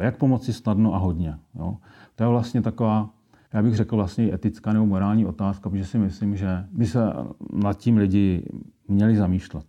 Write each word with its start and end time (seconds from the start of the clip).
Jak 0.00 0.16
pomoci 0.16 0.52
snadno 0.52 0.94
a 0.94 0.98
hodně. 0.98 1.38
Jo? 1.54 1.76
To 2.14 2.22
je 2.24 2.28
vlastně 2.28 2.62
taková, 2.62 3.10
já 3.52 3.62
bych 3.62 3.76
řekl 3.76 3.96
vlastně 3.96 4.34
etická 4.34 4.72
nebo 4.72 4.86
morální 4.86 5.26
otázka, 5.26 5.70
protože 5.70 5.84
si 5.84 5.98
myslím, 5.98 6.36
že 6.36 6.64
by 6.70 6.86
se 6.86 7.00
nad 7.52 7.78
tím 7.78 7.96
lidi 7.96 8.44
měli 8.88 9.16
zamýšlet. 9.16 9.66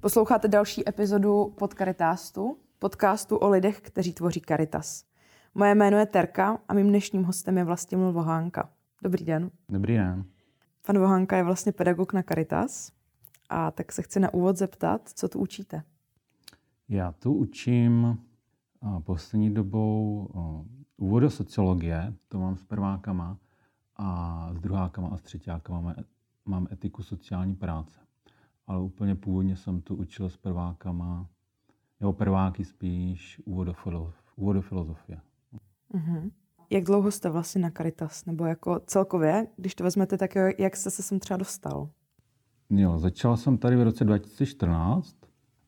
Posloucháte 0.00 0.48
další 0.48 0.88
epizodu 0.88 1.54
pod 1.58 1.74
Caritástu, 1.74 2.56
podcastu 2.78 3.36
o 3.36 3.48
lidech, 3.48 3.80
kteří 3.80 4.12
tvoří 4.12 4.42
Caritas. 4.48 5.04
Moje 5.54 5.74
jméno 5.74 5.98
je 5.98 6.06
Terka 6.06 6.58
a 6.68 6.74
mým 6.74 6.88
dnešním 6.88 7.24
hostem 7.24 7.58
je 7.58 7.64
Vlastimil 7.64 8.12
Vohánka. 8.12 8.68
Dobrý 9.02 9.24
den. 9.24 9.50
Dobrý 9.68 9.94
den. 9.94 10.24
Pan 10.86 10.98
Vohánka 10.98 11.36
je 11.36 11.42
vlastně 11.42 11.72
pedagog 11.72 12.12
na 12.12 12.22
Caritas. 12.22 12.99
A 13.50 13.70
tak 13.70 13.92
se 13.92 14.02
chci 14.02 14.20
na 14.20 14.34
úvod 14.34 14.56
zeptat, 14.56 15.08
co 15.08 15.28
tu 15.28 15.38
učíte? 15.38 15.82
Já 16.88 17.12
tu 17.12 17.34
učím 17.34 18.18
poslední 19.00 19.54
dobou 19.54 20.28
úvod 20.96 21.20
do 21.20 21.30
sociologie, 21.30 22.14
to 22.28 22.38
mám 22.38 22.56
s 22.56 22.62
prvákama, 22.62 23.38
a 23.96 24.48
s 24.54 24.60
druhákama 24.60 25.08
a 25.08 25.16
s 25.16 25.22
třetíákama 25.22 25.94
mám 26.44 26.68
etiku 26.72 27.02
sociální 27.02 27.54
práce. 27.54 28.00
Ale 28.66 28.80
úplně 28.80 29.14
původně 29.14 29.56
jsem 29.56 29.80
tu 29.80 29.94
učil 29.94 30.30
s 30.30 30.36
prvákama, 30.36 31.28
nebo 32.00 32.12
prváky 32.12 32.64
spíš, 32.64 33.40
úvod 33.44 33.64
do, 33.64 34.12
úvod 34.36 34.52
do 34.52 34.62
filozofie. 34.62 35.20
Mm-hmm. 35.94 36.30
Jak 36.70 36.84
dlouho 36.84 37.10
jste 37.10 37.30
vlastně 37.30 37.60
na 37.60 37.70
Caritas? 37.70 38.24
Nebo 38.24 38.44
jako 38.44 38.80
celkově, 38.86 39.46
když 39.56 39.74
to 39.74 39.84
vezmete, 39.84 40.18
tak 40.18 40.30
jak 40.58 40.76
jste 40.76 40.90
se 40.90 41.02
sem 41.02 41.18
třeba 41.18 41.36
dostal? 41.36 41.90
Jo, 42.70 42.98
začal 42.98 43.36
jsem 43.36 43.58
tady 43.58 43.76
v 43.76 43.82
roce 43.82 44.04
2014 44.04 45.16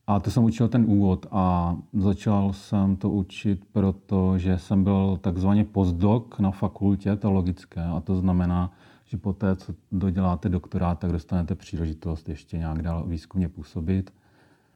a 0.07 0.19
to 0.19 0.31
jsem 0.31 0.43
učil 0.43 0.67
ten 0.67 0.85
úvod 0.87 1.25
a 1.31 1.75
začal 1.93 2.53
jsem 2.53 2.95
to 2.95 3.09
učit, 3.09 3.65
protože 3.71 4.57
jsem 4.57 4.83
byl 4.83 5.17
takzvaně 5.21 5.63
postdoc 5.63 6.23
na 6.39 6.51
fakultě 6.51 7.15
teologické 7.15 7.81
a 7.83 7.99
to 7.99 8.15
znamená, 8.15 8.71
že 9.05 9.17
po 9.17 9.33
té, 9.33 9.55
co 9.55 9.73
doděláte 9.91 10.49
doktorát, 10.49 10.99
tak 10.99 11.11
dostanete 11.11 11.55
příležitost 11.55 12.29
ještě 12.29 12.57
nějak 12.57 12.81
dál 12.81 13.03
výzkumně 13.07 13.49
působit. 13.49 14.13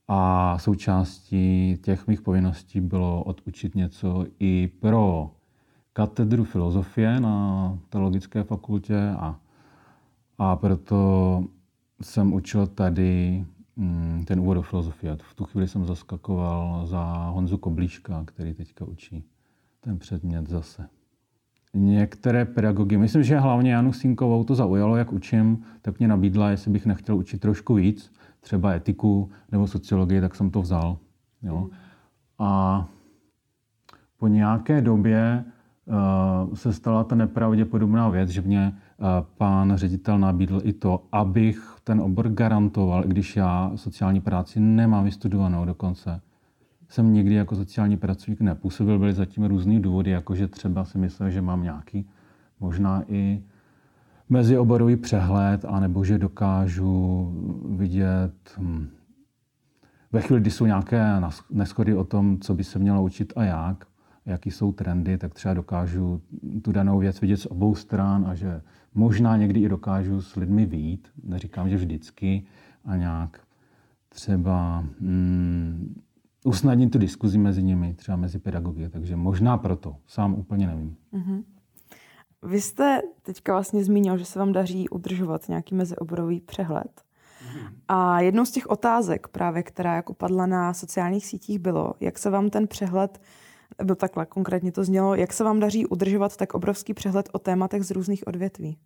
A 0.08 0.58
součástí 0.60 1.78
těch 1.82 2.08
mých 2.08 2.22
povinností 2.22 2.82
bylo 2.82 3.24
odučit 3.24 3.76
něco 3.76 4.26
i 4.40 4.72
pro 4.80 5.32
katedru 5.94 6.44
filozofie 6.44 7.20
na 7.20 7.78
teologické 7.90 8.44
fakultě 8.44 9.10
a, 9.20 9.40
a 10.38 10.56
proto 10.56 11.44
jsem 12.02 12.34
učil 12.34 12.68
tady 12.68 13.46
mm, 13.76 14.24
ten 14.28 14.40
úvod 14.40 14.54
do 14.54 14.62
filozofie. 14.62 15.18
V 15.22 15.34
tu 15.34 15.46
chvíli 15.46 15.68
jsem 15.68 15.86
zaskakoval 15.86 16.86
za 16.86 17.30
Honzu 17.30 17.58
Koblíška, 17.58 18.24
který 18.26 18.54
teďka 18.54 18.86
učí 18.86 19.24
ten 19.82 20.00
předmět 20.00 20.50
zase. 20.50 20.88
Některé 21.74 22.46
pedagogy, 22.46 22.98
myslím, 22.98 23.24
že 23.24 23.40
hlavně 23.40 23.74
Janu 23.74 23.94
Sinkovou 23.94 24.44
to 24.44 24.56
zaujalo, 24.56 24.96
jak 24.96 25.14
učím, 25.14 25.64
tak 25.82 26.00
mě 26.00 26.08
nabídla, 26.08 26.50
jestli 26.50 26.72
bych 26.72 26.86
nechtěl 26.86 27.18
učit 27.18 27.42
trošku 27.42 27.74
víc, 27.74 28.12
třeba 28.40 28.74
etiku 28.74 29.30
nebo 29.52 29.68
sociologii, 29.68 30.22
tak 30.22 30.36
jsem 30.36 30.50
to 30.50 30.62
vzal. 30.62 30.98
Jo. 31.44 31.70
A 32.40 32.86
po 34.18 34.28
nějaké 34.28 34.82
době 34.82 35.46
uh, 36.48 36.54
se 36.54 36.74
stala 36.74 37.04
ta 37.04 37.16
nepravděpodobná 37.16 38.10
věc, 38.10 38.30
že 38.30 38.42
mě 38.42 38.74
pán 39.38 39.78
ředitel 39.78 40.20
nabídl 40.20 40.62
i 40.64 40.74
to, 40.74 41.04
abych 41.12 41.77
ten 41.88 42.02
obor 42.02 42.30
garantoval, 42.30 43.04
když 43.04 43.36
já 43.36 43.72
sociální 43.76 44.22
práci 44.22 44.60
nemám 44.60 45.06
vystudovanou 45.06 45.66
dokonce. 45.66 46.22
Jsem 46.90 47.14
nikdy 47.14 47.36
jako 47.36 47.56
sociální 47.56 47.98
pracovník 47.98 48.42
nepůsobil, 48.42 49.00
byly 49.00 49.14
zatím 49.14 49.44
různý 49.46 49.82
důvody, 49.82 50.12
jako 50.12 50.36
že 50.36 50.48
třeba 50.48 50.86
si 50.86 50.98
myslel, 50.98 51.30
že 51.30 51.42
mám 51.42 51.64
nějaký 51.64 52.10
možná 52.60 53.04
i 53.08 53.44
mezioborový 54.30 54.96
přehled, 54.96 55.66
anebo 55.66 56.04
že 56.04 56.18
dokážu 56.18 57.32
vidět 57.70 58.34
hm, 58.58 58.88
ve 60.12 60.22
chvíli, 60.22 60.42
kdy 60.42 60.52
jsou 60.52 60.66
nějaké 60.66 61.22
neschody 61.50 61.96
o 61.96 62.04
tom, 62.04 62.40
co 62.40 62.54
by 62.54 62.64
se 62.64 62.80
mělo 62.80 63.04
učit 63.04 63.34
a 63.36 63.44
jak, 63.44 63.88
jaký 64.28 64.52
jsou 64.52 64.72
trendy, 64.72 65.18
tak 65.18 65.34
třeba 65.34 65.54
dokážu 65.54 66.22
tu 66.62 66.72
danou 66.72 67.00
věc 67.00 67.22
vidět 67.22 67.38
z 67.38 67.46
obou 67.46 67.76
stran 67.76 68.26
a 68.28 68.36
že 68.36 68.62
možná 68.94 69.38
někdy 69.38 69.60
i 69.60 69.70
dokážu 69.70 70.22
s 70.22 70.36
lidmi 70.36 70.66
výjít, 70.66 71.08
neříkám, 71.24 71.70
že 71.70 71.76
vždycky, 71.76 72.46
a 72.86 72.96
nějak 72.96 73.42
třeba 74.10 74.86
mm, 75.00 76.02
usnadnit 76.46 76.92
tu 76.92 76.98
diskuzi 76.98 77.38
mezi 77.38 77.64
nimi, 77.64 77.94
třeba 77.94 78.18
mezi 78.18 78.40
pedagogy, 78.40 78.90
takže 78.90 79.16
možná 79.16 79.58
proto, 79.58 79.96
sám 80.08 80.34
úplně 80.34 80.68
nevím. 80.68 80.96
Mm-hmm. 81.14 81.44
Vy 82.44 82.62
jste 82.62 83.02
teďka 83.22 83.54
vlastně 83.54 83.84
zmínil, 83.84 84.18
že 84.18 84.26
se 84.26 84.40
vám 84.40 84.52
daří 84.52 84.90
udržovat 84.90 85.50
nějaký 85.50 85.76
mezioborový 85.76 86.42
přehled. 86.42 87.02
Mm-hmm. 87.02 87.70
A 87.88 88.20
jednou 88.20 88.46
z 88.46 88.52
těch 88.52 88.68
otázek 88.68 89.28
právě, 89.28 89.64
která 89.64 89.96
jako 89.96 90.14
padla 90.14 90.46
na 90.46 90.74
sociálních 90.74 91.26
sítích, 91.26 91.60
bylo, 91.60 91.94
jak 92.00 92.18
se 92.18 92.30
vám 92.30 92.50
ten 92.50 92.68
přehled 92.68 93.22
nebo 93.80 93.96
takhle 93.96 94.26
konkrétně 94.26 94.72
to 94.72 94.84
znělo, 94.84 95.16
jak 95.16 95.34
se 95.34 95.44
vám 95.44 95.60
daří 95.60 95.86
udržovat 95.86 96.38
tak 96.38 96.54
obrovský 96.54 96.94
přehled 96.94 97.30
o 97.32 97.40
tématech 97.40 97.84
z 97.84 97.92
různých 97.92 98.28
odvětví? 98.28 98.78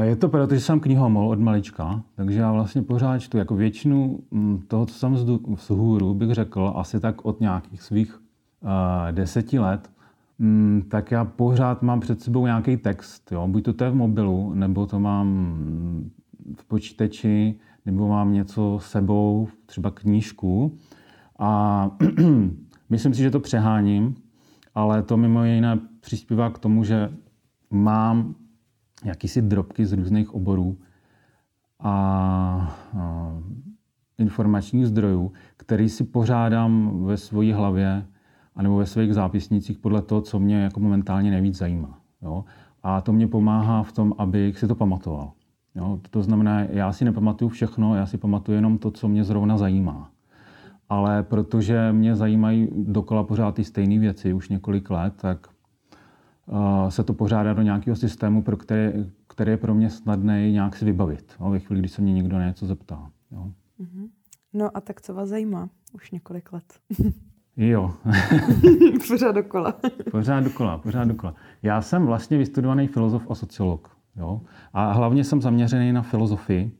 Je 0.00 0.16
to 0.16 0.28
proto, 0.28 0.54
že 0.54 0.60
jsem 0.60 0.80
knihomol 0.80 1.28
od 1.28 1.38
malička, 1.38 2.02
takže 2.14 2.40
já 2.40 2.52
vlastně 2.52 2.82
pořád 2.82 3.18
čtu. 3.18 3.38
Jako 3.38 3.54
většinu 3.54 4.18
mm, 4.30 4.62
toho, 4.68 4.86
co 4.86 4.94
jsem 4.94 5.16
z 5.56 5.70
hůru, 5.70 6.14
bych 6.14 6.30
řekl, 6.30 6.72
asi 6.76 7.00
tak 7.00 7.24
od 7.24 7.40
nějakých 7.40 7.82
svých 7.82 8.20
deseti 9.10 9.58
let, 9.58 9.90
um, 10.38 10.82
tak 10.88 11.10
já 11.10 11.24
pořád 11.24 11.82
mám 11.82 12.00
před 12.00 12.20
sebou 12.20 12.46
nějaký 12.46 12.76
text. 12.76 13.32
Jo? 13.32 13.48
Buď 13.48 13.76
to 13.76 13.84
je 13.84 13.90
v 13.90 13.94
mobilu, 13.94 14.54
nebo 14.54 14.86
to 14.86 15.00
mám 15.00 15.54
v 16.56 16.64
počítači, 16.64 17.54
nebo 17.86 18.08
mám 18.08 18.32
něco 18.32 18.78
sebou, 18.82 19.48
třeba 19.66 19.90
knížku. 19.90 20.78
A 21.38 21.90
Myslím 22.90 23.14
si, 23.14 23.22
že 23.22 23.30
to 23.30 23.40
přeháním, 23.40 24.14
ale 24.74 25.02
to 25.02 25.16
mimo 25.16 25.44
jiné 25.44 25.78
přispívá 26.00 26.50
k 26.50 26.58
tomu, 26.58 26.84
že 26.84 27.10
mám 27.70 28.34
jakýsi 29.04 29.42
drobky 29.42 29.86
z 29.86 29.92
různých 29.92 30.34
oborů 30.34 30.78
a, 31.80 31.90
a 32.98 33.32
informačních 34.18 34.86
zdrojů, 34.86 35.32
který 35.56 35.88
si 35.88 36.04
pořádám 36.04 37.04
ve 37.04 37.16
své 37.16 37.54
hlavě 37.54 38.06
anebo 38.56 38.76
ve 38.76 38.86
svých 38.86 39.14
zápisnicích 39.14 39.78
podle 39.78 40.02
toho, 40.02 40.20
co 40.20 40.38
mě 40.38 40.62
jako 40.62 40.80
momentálně 40.80 41.30
nejvíc 41.30 41.56
zajímá. 41.56 42.00
Jo? 42.22 42.44
A 42.82 43.00
to 43.00 43.12
mě 43.12 43.28
pomáhá 43.28 43.82
v 43.82 43.92
tom, 43.92 44.14
abych 44.18 44.58
si 44.58 44.68
to 44.68 44.74
pamatoval. 44.74 45.32
Jo? 45.74 46.00
To 46.10 46.22
znamená, 46.22 46.60
já 46.60 46.92
si 46.92 47.04
nepamatuju 47.04 47.48
všechno, 47.48 47.96
já 47.96 48.06
si 48.06 48.18
pamatuju 48.18 48.56
jenom 48.56 48.78
to, 48.78 48.90
co 48.90 49.08
mě 49.08 49.24
zrovna 49.24 49.58
zajímá 49.58 50.10
ale 50.90 51.22
protože 51.22 51.92
mě 51.92 52.16
zajímají 52.16 52.68
dokola 52.72 53.24
pořád 53.24 53.54
ty 53.54 53.64
stejné 53.64 53.98
věci 53.98 54.32
už 54.32 54.48
několik 54.48 54.90
let, 54.90 55.14
tak 55.16 55.48
uh, 56.46 56.88
se 56.88 57.04
to 57.04 57.14
pořádá 57.14 57.52
do 57.52 57.62
nějakého 57.62 57.96
systému, 57.96 58.42
pro 58.42 58.56
který, 58.56 58.92
který 59.28 59.50
je 59.50 59.56
pro 59.56 59.74
mě 59.74 59.90
snadné 59.90 60.50
nějak 60.50 60.76
si 60.76 60.84
vybavit, 60.84 61.34
no, 61.40 61.50
ve 61.50 61.58
chvíli, 61.58 61.80
kdy 61.80 61.88
se 61.88 62.02
mě 62.02 62.12
někdo 62.12 62.40
něco 62.40 62.66
zeptá. 62.66 63.10
Jo. 63.30 63.50
Mm-hmm. 63.80 64.08
No 64.52 64.76
a 64.76 64.80
tak 64.80 65.00
co 65.00 65.14
vás 65.14 65.28
zajímá 65.28 65.68
už 65.94 66.10
několik 66.10 66.52
let? 66.52 66.64
jo. 67.56 67.94
pořád 69.08 69.32
dokola. 69.32 69.74
pořád 70.10 70.40
dokola, 70.40 70.78
pořád 70.78 71.04
dokola. 71.04 71.34
Já 71.62 71.82
jsem 71.82 72.06
vlastně 72.06 72.38
vystudovaný 72.38 72.86
filozof 72.86 73.30
a 73.30 73.34
sociolog. 73.34 73.96
Jo? 74.16 74.40
A 74.72 74.92
hlavně 74.92 75.24
jsem 75.24 75.40
zaměřený 75.40 75.92
na 75.92 76.02
filozofii, 76.02 76.72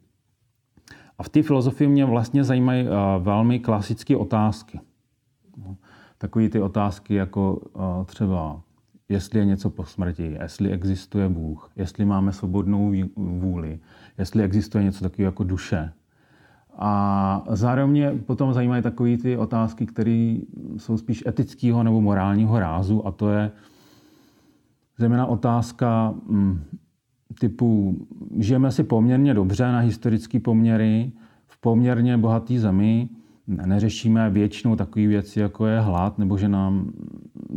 a 1.21 1.23
v 1.23 1.29
té 1.29 1.43
filozofii 1.43 1.89
mě 1.89 2.05
vlastně 2.05 2.45
zajímají 2.45 2.85
uh, 2.85 2.93
velmi 3.19 3.59
klasické 3.59 4.17
otázky. 4.17 4.81
Takové 6.19 6.49
ty 6.49 6.61
otázky 6.61 7.15
jako 7.15 7.55
uh, 7.55 8.05
třeba, 8.05 8.61
jestli 9.09 9.39
je 9.39 9.45
něco 9.45 9.71
po 9.71 9.85
smrti, 9.85 10.37
jestli 10.43 10.71
existuje 10.71 11.29
Bůh, 11.29 11.71
jestli 11.77 12.05
máme 12.05 12.33
svobodnou 12.33 12.93
vůli, 13.17 13.81
jestli 14.19 14.43
existuje 14.43 14.85
něco 14.85 15.05
takového 15.05 15.29
jako 15.29 15.45
duše. 15.45 15.93
A 16.79 17.45
zároveň 17.49 17.91
mě 17.91 18.13
potom 18.27 18.53
zajímají 18.53 18.83
takové 18.83 19.17
ty 19.17 19.37
otázky, 19.37 19.87
které 19.87 20.37
jsou 20.77 20.97
spíš 20.97 21.25
etického 21.27 21.83
nebo 21.83 22.01
morálního 22.01 22.61
rázu, 22.61 23.07
a 23.07 23.11
to 23.11 23.29
je 23.29 23.51
zejména 24.99 25.27
otázka, 25.27 26.15
hm, 26.29 26.65
typu, 27.39 27.99
žijeme 28.39 28.73
si 28.73 28.85
poměrně 28.85 29.35
dobře 29.35 29.65
na 29.65 29.79
historické 29.79 30.41
poměry, 30.41 31.13
v 31.47 31.61
poměrně 31.61 32.17
bohatý 32.17 32.59
zemi, 32.59 33.09
neřešíme 33.47 34.31
většinou 34.31 34.77
takové 34.77 35.07
věci, 35.07 35.41
jako 35.41 35.67
je 35.67 35.81
hlad, 35.81 36.19
nebo 36.19 36.39
že 36.39 36.49
nám 36.49 36.93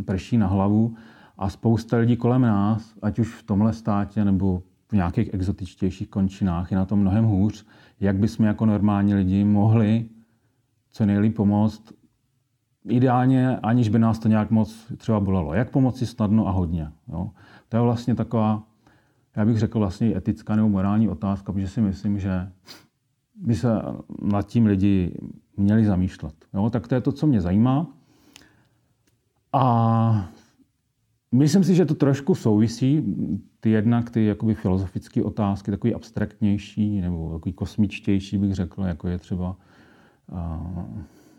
prší 0.04 0.38
na 0.38 0.46
hlavu 0.46 0.94
a 1.38 1.48
spousta 1.48 1.96
lidí 1.96 2.16
kolem 2.16 2.42
nás, 2.42 2.94
ať 3.02 3.18
už 3.18 3.34
v 3.34 3.42
tomhle 3.42 3.72
státě 3.72 4.24
nebo 4.24 4.58
v 4.58 4.74
v 4.94 4.96
nějakých 4.96 5.34
exotičtějších 5.34 6.08
končinách 6.08 6.70
je 6.70 6.76
na 6.76 6.84
tom 6.84 7.00
mnohem 7.00 7.24
hůř, 7.24 7.66
jak 8.00 8.16
bychom 8.16 8.46
jako 8.46 8.66
normální 8.66 9.14
lidi 9.14 9.44
mohli 9.44 10.08
co 10.90 11.06
nejlíp 11.06 11.36
pomoct, 11.36 11.92
ideálně, 12.84 13.56
aniž 13.56 13.88
by 13.88 13.98
nás 13.98 14.18
to 14.18 14.28
nějak 14.28 14.50
moc 14.50 14.92
třeba 14.96 15.20
bolelo. 15.20 15.54
Jak 15.54 15.70
pomoci 15.70 16.06
snadno 16.06 16.48
a 16.48 16.50
hodně. 16.50 16.88
Jo? 17.08 17.30
To 17.68 17.76
je 17.76 17.80
vlastně 17.80 18.14
taková, 18.14 18.62
já 19.36 19.44
bych 19.44 19.58
řekl 19.58 19.78
vlastně 19.78 20.16
etická 20.16 20.56
nebo 20.56 20.68
morální 20.68 21.08
otázka, 21.08 21.52
protože 21.52 21.68
si 21.68 21.80
myslím, 21.80 22.18
že 22.18 22.50
by 23.34 23.54
se 23.54 23.68
nad 24.22 24.46
tím 24.46 24.66
lidi 24.66 25.18
měli 25.56 25.84
zamýšlet. 25.84 26.34
Jo? 26.54 26.70
Tak 26.70 26.88
to 26.88 26.94
je 26.94 27.00
to, 27.00 27.12
co 27.12 27.26
mě 27.26 27.40
zajímá. 27.40 27.86
A 29.52 30.28
myslím 31.32 31.64
si, 31.64 31.74
že 31.74 31.86
to 31.86 31.94
trošku 31.94 32.34
souvisí, 32.34 33.16
ty 33.60 33.70
jednak 33.70 34.10
ty 34.10 34.24
jakoby 34.26 34.54
filozofické 34.54 35.22
otázky, 35.22 35.70
takový 35.70 35.94
abstraktnější 35.94 37.00
nebo 37.00 37.32
takový 37.32 37.52
kosmičtější, 37.52 38.38
bych 38.38 38.54
řekl, 38.54 38.82
jako 38.82 39.08
je 39.08 39.18
třeba 39.18 39.56
uh, 40.32 40.84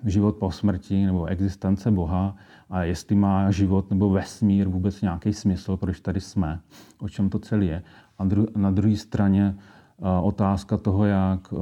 život 0.06 0.36
po 0.36 0.52
smrti 0.52 1.06
nebo 1.06 1.26
existence 1.26 1.92
Boha 1.92 2.36
a 2.70 2.84
jestli 2.84 3.16
má 3.16 3.52
život 3.52 3.90
nebo 3.90 4.10
vesmír 4.10 4.68
vůbec 4.68 5.02
nějaký 5.02 5.34
smysl, 5.34 5.78
proč 5.78 6.00
tady 6.00 6.22
jsme, 6.22 6.60
o 7.00 7.10
čem 7.10 7.30
to 7.30 7.40
celé 7.40 7.66
je. 7.66 7.84
A 8.18 8.26
dru- 8.26 8.48
na 8.56 8.72
druhé 8.72 8.96
straně 8.96 9.56
uh, 9.98 10.28
otázka 10.28 10.78
toho, 10.78 11.06
jak 11.06 11.54
uh, 11.54 11.60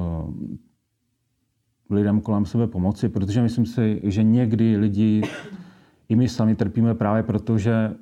lidem 1.89 2.21
kolem 2.21 2.45
sebe 2.45 2.67
pomoci, 2.67 3.09
protože 3.09 3.41
myslím 3.41 3.65
si, 3.65 4.01
že 4.03 4.23
někdy 4.23 4.77
lidi, 4.77 5.21
i 6.09 6.15
my 6.15 6.29
sami 6.29 6.55
trpíme 6.55 6.95
právě 6.95 7.23
proto, 7.23 7.57
že 7.57 7.95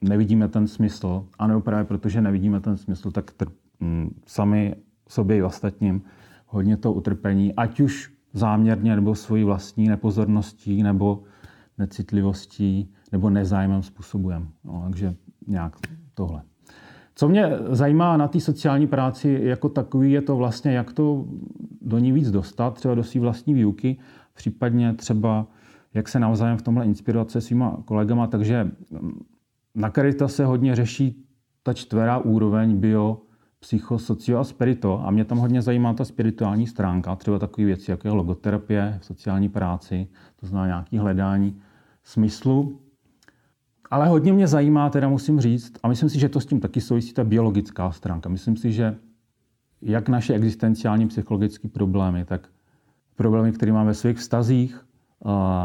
nevidíme 0.00 0.48
ten 0.48 0.66
smysl, 0.66 1.26
anebo 1.38 1.60
právě 1.60 1.84
proto, 1.84 2.08
že 2.08 2.20
nevidíme 2.20 2.60
ten 2.60 2.76
smysl, 2.76 3.10
tak 3.10 3.30
trp, 3.30 3.52
m, 3.80 4.10
sami 4.26 4.74
sobě 5.08 5.36
i 5.36 5.42
ostatním 5.42 6.02
hodně 6.46 6.76
to 6.76 6.92
utrpení, 6.92 7.54
ať 7.54 7.80
už 7.80 8.15
záměrně 8.36 8.96
nebo 8.96 9.14
svojí 9.14 9.44
vlastní 9.44 9.88
nepozorností 9.88 10.82
nebo 10.82 11.22
necitlivostí 11.78 12.92
nebo 13.12 13.30
nezájmem 13.30 13.82
způsobujeme. 13.82 14.46
No, 14.64 14.82
takže 14.84 15.14
nějak 15.46 15.76
tohle. 16.14 16.42
Co 17.14 17.28
mě 17.28 17.50
zajímá 17.70 18.16
na 18.16 18.28
té 18.28 18.40
sociální 18.40 18.86
práci 18.86 19.40
jako 19.42 19.68
takový, 19.68 20.12
je 20.12 20.22
to 20.22 20.36
vlastně, 20.36 20.72
jak 20.72 20.92
to 20.92 21.24
do 21.82 21.98
ní 21.98 22.12
víc 22.12 22.30
dostat, 22.30 22.74
třeba 22.74 22.94
do 22.94 23.02
své 23.02 23.20
vlastní 23.20 23.54
výuky, 23.54 23.98
případně 24.34 24.94
třeba 24.94 25.46
jak 25.94 26.08
se 26.08 26.20
navzájem 26.20 26.58
v 26.58 26.62
tomhle 26.62 26.84
inspirovat 26.84 27.30
se 27.30 27.40
svýma 27.40 27.76
kolegama. 27.84 28.26
Takže 28.26 28.70
na 29.74 29.90
Carita 29.90 30.28
se 30.28 30.44
hodně 30.44 30.76
řeší 30.76 31.24
ta 31.62 31.72
čtverá 31.72 32.18
úroveň 32.18 32.76
bio, 32.76 33.22
psycho, 33.66 33.98
socio 33.98 34.38
a 34.38 34.44
spirito. 34.44 35.00
A 35.06 35.10
mě 35.10 35.24
tam 35.24 35.38
hodně 35.38 35.62
zajímá 35.62 35.94
ta 35.94 36.04
spirituální 36.04 36.66
stránka, 36.66 37.16
třeba 37.16 37.38
takové 37.38 37.64
věci, 37.64 37.90
jako 37.90 38.08
je 38.08 38.12
logoterapie 38.12 38.98
sociální 39.02 39.48
práci, 39.48 40.08
to 40.40 40.46
znamená 40.46 40.66
nějaké 40.66 41.00
hledání 41.00 41.60
smyslu. 42.04 42.80
Ale 43.90 44.08
hodně 44.08 44.32
mě 44.32 44.46
zajímá, 44.46 44.90
teda 44.90 45.08
musím 45.08 45.40
říct, 45.40 45.78
a 45.82 45.88
myslím 45.88 46.10
si, 46.10 46.18
že 46.18 46.28
to 46.28 46.40
s 46.40 46.46
tím 46.46 46.60
taky 46.60 46.80
souvisí 46.80 47.12
ta 47.12 47.24
biologická 47.24 47.90
stránka. 47.90 48.28
Myslím 48.28 48.56
si, 48.56 48.72
že 48.72 48.96
jak 49.82 50.08
naše 50.08 50.34
existenciální 50.34 51.08
psychologické 51.08 51.68
problémy, 51.68 52.24
tak 52.24 52.48
problémy, 53.16 53.52
které 53.52 53.72
máme 53.72 53.86
ve 53.86 53.94
svých 53.94 54.16
vztazích, 54.16 54.86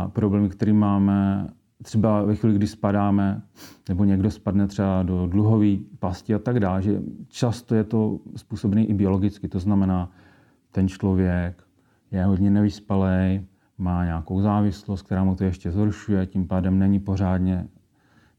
problémy, 0.07 0.50
které 0.50 0.74
máme 0.74 1.50
třeba 1.83 2.24
ve 2.24 2.36
chvíli, 2.36 2.56
kdy 2.56 2.68
spadáme, 2.68 3.42
nebo 3.89 4.04
někdo 4.04 4.31
spadne 4.31 4.68
třeba 4.68 5.04
do 5.04 5.28
dluhové 5.28 5.78
pasti 6.00 6.33
a 6.33 6.39
tak 6.39 6.60
dále, 6.60 6.81
že 6.81 7.01
často 7.28 7.75
je 7.75 7.83
to 7.83 8.19
způsobené 8.36 8.86
i 8.86 8.94
biologicky. 8.94 9.48
To 9.48 9.60
znamená, 9.60 10.12
ten 10.72 10.88
člověk 10.88 11.63
je 12.12 12.25
hodně 12.25 12.51
nevyspalý, 12.51 13.45
má 13.78 14.06
nějakou 14.06 14.42
závislost, 14.42 15.01
která 15.01 15.24
mu 15.24 15.36
to 15.36 15.44
ještě 15.44 15.72
zhoršuje, 15.72 16.25
tím 16.25 16.48
pádem 16.48 16.80
není 16.80 17.00
pořádně 17.00 17.68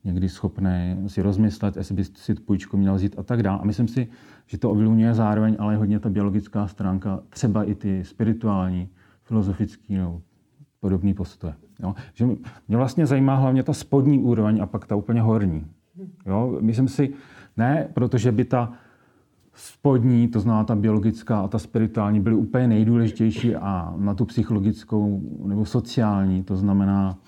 někdy 0.04 0.28
schopný 0.28 0.96
si 1.06 1.22
rozmyslet, 1.22 1.76
jestli 1.76 1.94
by 1.94 2.04
si 2.04 2.34
tu 2.34 2.42
půjčku 2.42 2.76
měl 2.76 2.94
vzít 2.94 3.18
a 3.18 3.22
tak 3.22 3.42
dále. 3.42 3.58
A 3.58 3.64
myslím 3.64 3.88
si, 3.88 4.08
že 4.46 4.58
to 4.58 4.70
ovlivňuje 4.70 5.14
zároveň, 5.14 5.56
ale 5.58 5.76
hodně 5.76 5.98
ta 5.98 6.10
biologická 6.10 6.66
stránka, 6.66 7.22
třeba 7.28 7.64
i 7.64 7.74
ty 7.74 8.04
spirituální, 8.04 8.88
filozofické 9.22 9.98
no, 9.98 10.22
podobné 10.82 11.14
postoje. 11.14 11.54
Jo? 11.82 11.94
Že 12.14 12.26
mě 12.68 12.76
vlastně 12.76 13.06
zajímá 13.06 13.34
hlavně 13.34 13.62
ta 13.62 13.72
spodní 13.72 14.18
úroveň 14.18 14.62
a 14.62 14.66
pak 14.66 14.86
ta 14.86 14.96
úplně 14.96 15.20
horní. 15.20 15.66
Jo? 16.26 16.58
Myslím 16.60 16.88
si, 16.88 17.14
ne, 17.56 17.88
protože 17.94 18.32
by 18.32 18.44
ta 18.44 18.72
spodní, 19.54 20.28
to 20.28 20.40
znamená 20.40 20.64
ta 20.64 20.74
biologická 20.74 21.40
a 21.40 21.48
ta 21.48 21.58
spirituální, 21.58 22.20
byly 22.20 22.36
úplně 22.36 22.68
nejdůležitější 22.68 23.56
a 23.56 23.94
na 23.96 24.14
tu 24.14 24.24
psychologickou 24.24 25.22
nebo 25.44 25.64
sociální, 25.64 26.42
to 26.42 26.56
znamená 26.56 27.18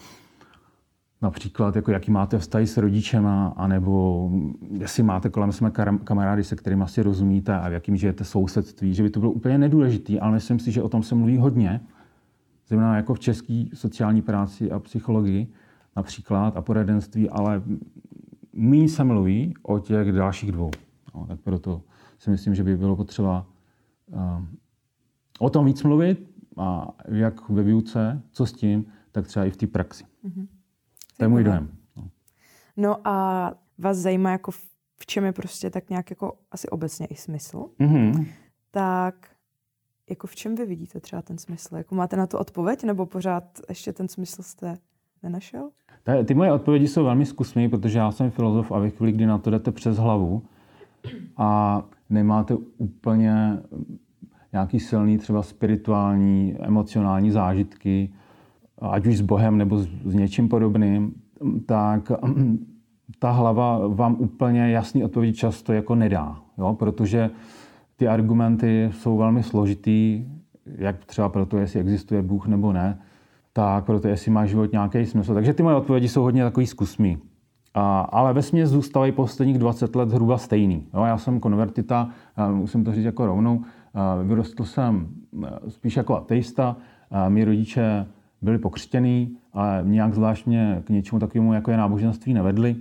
například, 1.22 1.76
jako 1.76 1.90
jaký 1.90 2.10
máte 2.10 2.38
vztahy 2.38 2.66
s 2.66 2.76
rodičema, 2.76 3.54
anebo 3.56 4.30
jestli 4.70 5.02
máte 5.02 5.28
kolem 5.30 5.52
sebe 5.52 5.70
kamarády, 6.04 6.44
se 6.44 6.56
kterými 6.56 6.82
asi 6.82 7.02
rozumíte 7.02 7.54
a 7.54 7.68
v 7.68 7.72
jakým 7.72 7.96
žijete 7.96 8.24
sousedství, 8.24 8.94
že 8.94 9.02
by 9.02 9.10
to 9.10 9.20
bylo 9.20 9.32
úplně 9.32 9.58
nedůležitý, 9.58 10.20
ale 10.20 10.32
myslím 10.32 10.58
si, 10.58 10.72
že 10.72 10.82
o 10.82 10.88
tom 10.88 11.02
se 11.02 11.14
mluví 11.14 11.36
hodně 11.36 11.80
zejména 12.74 12.96
jako 12.96 13.14
v 13.14 13.20
české 13.20 13.64
sociální 13.74 14.22
práci 14.22 14.70
a 14.70 14.78
psychologii 14.78 15.52
například 15.96 16.56
a 16.56 16.62
poradenství, 16.62 17.30
ale 17.30 17.62
méně 18.52 18.88
se 18.88 19.04
mluví 19.04 19.54
o 19.62 19.78
těch 19.78 20.12
dalších 20.12 20.52
dvou. 20.52 20.70
No, 21.14 21.26
tak 21.26 21.40
proto 21.40 21.82
si 22.18 22.30
myslím, 22.30 22.54
že 22.54 22.64
by 22.64 22.76
bylo 22.76 22.96
potřeba 22.96 23.46
uh, 24.06 24.44
o 25.38 25.50
tom 25.50 25.66
víc 25.66 25.82
mluvit 25.82 26.30
a 26.56 26.88
jak 27.08 27.48
ve 27.48 27.62
výuce, 27.62 28.22
co 28.30 28.46
s 28.46 28.52
tím, 28.52 28.86
tak 29.12 29.26
třeba 29.26 29.44
i 29.44 29.50
v 29.50 29.56
té 29.56 29.66
praxi. 29.66 30.04
Mm-hmm. 30.24 30.46
To 31.16 31.24
je 31.24 31.28
můj 31.28 31.44
dojem. 31.44 31.68
No. 31.96 32.10
no 32.76 33.08
a 33.08 33.52
vás 33.78 33.96
zajímá, 33.96 34.30
jako 34.30 34.50
v 34.96 35.06
čem 35.06 35.24
je 35.24 35.32
prostě 35.32 35.70
tak 35.70 35.90
nějak 35.90 36.10
jako 36.10 36.38
asi 36.50 36.68
obecně 36.68 37.06
i 37.06 37.14
smysl, 37.14 37.66
mm-hmm. 37.80 38.26
tak 38.70 39.33
jako 40.10 40.26
v 40.26 40.34
čem 40.34 40.54
vy 40.54 40.66
vidíte 40.66 41.00
třeba 41.00 41.22
ten 41.22 41.38
smysl? 41.38 41.76
Jako 41.76 41.94
máte 41.94 42.16
na 42.16 42.26
to 42.26 42.38
odpověď, 42.38 42.84
nebo 42.84 43.06
pořád 43.06 43.44
ještě 43.68 43.92
ten 43.92 44.08
smysl 44.08 44.42
jste 44.42 44.78
nenašel? 45.22 45.70
Ty 46.24 46.34
moje 46.34 46.52
odpovědi 46.52 46.88
jsou 46.88 47.04
velmi 47.04 47.26
zkusné, 47.26 47.68
protože 47.68 47.98
já 47.98 48.10
jsem 48.10 48.30
filozof 48.30 48.72
a 48.72 48.78
ve 48.78 48.90
chvíli, 48.90 49.12
kdy 49.12 49.26
na 49.26 49.38
to 49.38 49.50
jdete 49.50 49.72
přes 49.72 49.96
hlavu 49.96 50.42
a 51.36 51.82
nemáte 52.10 52.56
úplně 52.78 53.58
nějaký 54.52 54.80
silný 54.80 55.18
třeba 55.18 55.42
spirituální, 55.42 56.56
emocionální 56.60 57.30
zážitky, 57.30 58.12
ať 58.78 59.06
už 59.06 59.16
s 59.18 59.20
Bohem 59.20 59.58
nebo 59.58 59.78
s, 59.78 59.88
s 60.04 60.14
něčím 60.14 60.48
podobným, 60.48 61.14
tak 61.66 62.12
ta 63.18 63.30
hlava 63.30 63.88
vám 63.88 64.16
úplně 64.18 64.70
jasný 64.70 65.04
odpověď 65.04 65.36
často 65.36 65.72
jako 65.72 65.94
nedá. 65.94 66.42
Jo? 66.58 66.74
Protože 66.78 67.30
ty 67.96 68.08
argumenty 68.08 68.90
jsou 68.92 69.16
velmi 69.16 69.42
složitý, 69.42 70.24
jak 70.66 71.04
třeba 71.04 71.28
pro 71.28 71.46
to, 71.46 71.58
jestli 71.58 71.80
existuje 71.80 72.22
Bůh 72.22 72.46
nebo 72.46 72.72
ne, 72.72 72.98
tak 73.52 73.84
pro 73.84 74.00
to, 74.00 74.08
jestli 74.08 74.30
má 74.30 74.46
život 74.46 74.72
nějaký 74.72 75.06
smysl. 75.06 75.34
Takže 75.34 75.54
ty 75.54 75.62
moje 75.62 75.76
odpovědi 75.76 76.08
jsou 76.08 76.22
hodně 76.22 76.44
takový 76.44 76.66
zkusmý. 76.66 77.18
A, 77.74 78.00
ale 78.00 78.32
ve 78.32 78.42
směs 78.42 78.70
zůstávají 78.70 79.12
posledních 79.12 79.58
20 79.58 79.96
let 79.96 80.10
zhruba 80.10 80.38
stejný. 80.38 80.86
Jo, 80.94 81.04
já 81.04 81.18
jsem 81.18 81.40
konvertita, 81.40 82.08
musím 82.52 82.84
to 82.84 82.92
říct 82.92 83.04
jako 83.04 83.26
rovnou, 83.26 83.62
vyrostl 84.22 84.64
jsem 84.64 85.08
spíš 85.68 85.96
jako 85.96 86.16
ateista, 86.16 86.76
mý 87.28 87.44
rodiče 87.44 88.06
byli 88.42 88.58
pokřtěný, 88.58 89.36
ale 89.52 89.82
nějak 89.86 90.14
zvláštně 90.14 90.82
k 90.84 90.90
něčemu 90.90 91.18
takovému, 91.18 91.52
jako 91.52 91.70
je 91.70 91.76
náboženství, 91.76 92.34
nevedli. 92.34 92.76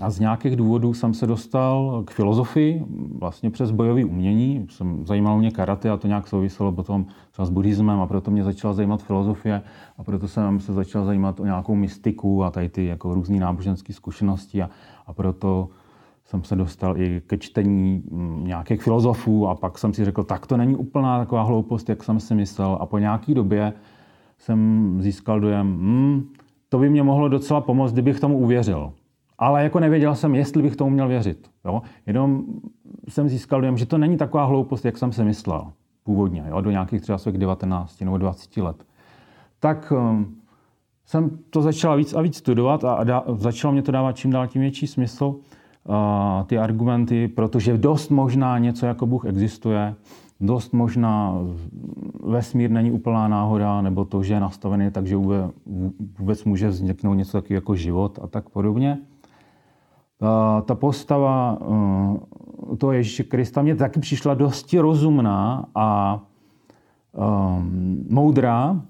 A 0.00 0.10
z 0.10 0.20
nějakých 0.20 0.56
důvodů 0.56 0.94
jsem 0.94 1.14
se 1.14 1.26
dostal 1.26 2.02
k 2.06 2.10
filozofii, 2.10 2.84
vlastně 3.18 3.50
přes 3.50 3.70
bojové 3.70 4.04
umění. 4.04 4.66
Jsem, 4.70 5.06
zajímalo 5.06 5.38
mě 5.38 5.50
karate 5.50 5.90
a 5.90 5.96
to 5.96 6.06
nějak 6.06 6.28
souviselo 6.28 6.72
potom 6.72 7.06
třeba 7.30 7.46
s 7.46 7.50
buddhismem 7.50 8.00
a 8.00 8.06
proto 8.06 8.30
mě 8.30 8.44
začala 8.44 8.74
zajímat 8.74 9.02
filozofie 9.02 9.62
a 9.98 10.04
proto 10.04 10.28
jsem 10.28 10.60
se 10.60 10.72
začal 10.72 11.04
zajímat 11.04 11.40
o 11.40 11.44
nějakou 11.44 11.74
mystiku 11.74 12.44
a 12.44 12.50
tady 12.50 12.68
ty 12.68 12.84
jako 12.84 13.14
různé 13.14 13.40
náboženské 13.40 13.92
zkušenosti 13.92 14.62
a, 14.62 14.70
a 15.06 15.12
proto 15.12 15.68
jsem 16.24 16.44
se 16.44 16.56
dostal 16.56 17.00
i 17.00 17.22
ke 17.26 17.38
čtení 17.38 18.02
mm, 18.10 18.44
nějakých 18.46 18.82
filozofů 18.82 19.48
a 19.48 19.54
pak 19.54 19.78
jsem 19.78 19.94
si 19.94 20.04
řekl, 20.04 20.24
tak 20.24 20.46
to 20.46 20.56
není 20.56 20.76
úplná 20.76 21.18
taková 21.18 21.42
hloupost, 21.42 21.88
jak 21.88 22.04
jsem 22.04 22.20
si 22.20 22.34
myslel. 22.34 22.78
A 22.80 22.86
po 22.86 22.98
nějaké 22.98 23.34
době 23.34 23.72
jsem 24.38 24.96
získal 25.00 25.40
dojem, 25.40 25.78
hmm, 25.78 26.28
to 26.68 26.78
by 26.78 26.90
mě 26.90 27.02
mohlo 27.02 27.28
docela 27.28 27.60
pomoct, 27.60 27.92
kdybych 27.92 28.20
tomu 28.20 28.38
uvěřil. 28.38 28.92
Ale 29.40 29.62
jako 29.62 29.80
nevěděl 29.80 30.14
jsem, 30.14 30.34
jestli 30.34 30.62
bych 30.62 30.76
tomu 30.76 30.90
měl 30.90 31.08
věřit. 31.08 31.50
Jo? 31.64 31.82
Jenom 32.06 32.44
jsem 33.08 33.28
získal 33.28 33.60
dojem, 33.60 33.78
že 33.78 33.86
to 33.86 33.98
není 33.98 34.16
taková 34.16 34.44
hloupost, 34.44 34.84
jak 34.84 34.98
jsem 34.98 35.12
si 35.12 35.24
myslel 35.24 35.72
původně, 36.04 36.44
jo? 36.48 36.60
do 36.60 36.70
nějakých 36.70 37.00
třeba 37.00 37.18
svých 37.18 37.38
19 37.38 38.00
nebo 38.00 38.18
20 38.18 38.56
let. 38.56 38.84
Tak 39.60 39.92
um, 39.96 40.36
jsem 41.06 41.38
to 41.50 41.62
začal 41.62 41.96
víc 41.96 42.14
a 42.14 42.20
víc 42.20 42.36
studovat 42.36 42.84
a, 42.84 42.92
a 42.92 43.04
dá, 43.04 43.24
začalo 43.36 43.72
mě 43.72 43.82
to 43.82 43.92
dávat 43.92 44.16
čím 44.16 44.30
dál 44.30 44.46
tím 44.46 44.62
větší 44.62 44.86
smysl. 44.86 45.34
ty 46.46 46.58
argumenty, 46.58 47.28
protože 47.28 47.78
dost 47.78 48.10
možná 48.10 48.58
něco 48.58 48.86
jako 48.86 49.06
Bůh 49.06 49.24
existuje, 49.24 49.94
dost 50.40 50.72
možná 50.72 51.34
vesmír 52.24 52.70
není 52.70 52.90
úplná 52.90 53.28
náhoda, 53.28 53.80
nebo 53.82 54.04
to, 54.04 54.22
že 54.22 54.34
je 54.34 54.40
nastavený 54.40 54.90
tak, 54.90 55.06
že 55.06 55.16
vůbec 56.18 56.44
může 56.44 56.68
vzniknout 56.68 57.14
něco 57.14 57.32
takového 57.32 57.56
jako 57.56 57.74
život 57.74 58.18
a 58.22 58.26
tak 58.26 58.48
podobně. 58.48 58.98
Ta 60.64 60.74
postava 60.74 61.58
toho 62.78 62.92
Ježíše 62.92 63.24
Krista 63.24 63.62
mě 63.62 63.76
taky 63.76 64.00
přišla 64.00 64.34
dosti 64.34 64.78
rozumná 64.78 65.64
a 65.74 66.20
um, 67.12 68.06
moudrá. 68.10 68.82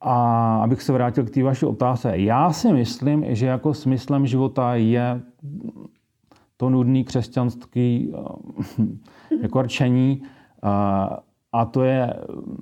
A 0.00 0.56
abych 0.62 0.82
se 0.82 0.92
vrátil 0.92 1.24
k 1.24 1.30
té 1.30 1.42
vaší 1.42 1.66
otázce, 1.66 2.18
já 2.18 2.52
si 2.52 2.72
myslím, 2.72 3.24
že 3.28 3.46
jako 3.46 3.74
smyslem 3.74 4.26
života 4.26 4.74
je 4.74 5.20
to 6.56 6.70
nudný 6.70 7.04
křesťanský 7.04 8.12
jako 9.42 9.62
rčení, 9.62 10.22
a 11.52 11.64
to 11.64 11.82
je 11.82 12.14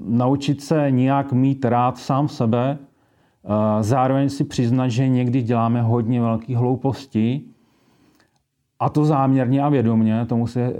naučit 0.06 0.60
se 0.60 0.90
nějak 0.90 1.32
mít 1.32 1.64
rád 1.64 1.98
sám 1.98 2.28
sebe, 2.28 2.78
zároveň 3.80 4.28
si 4.28 4.44
přiznat, 4.44 4.88
že 4.88 5.08
někdy 5.08 5.42
děláme 5.42 5.82
hodně 5.82 6.20
velké 6.20 6.56
hlouposti, 6.56 7.44
a 8.80 8.88
to 8.88 9.04
záměrně 9.04 9.62
a 9.62 9.68
vědomně, 9.68 10.26
tomu 10.26 10.46
se 10.46 10.60
e, 10.60 10.74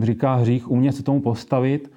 říká 0.00 0.34
hřích, 0.34 0.70
umět 0.70 0.92
se 0.92 1.02
tomu 1.02 1.20
postavit, 1.20 1.92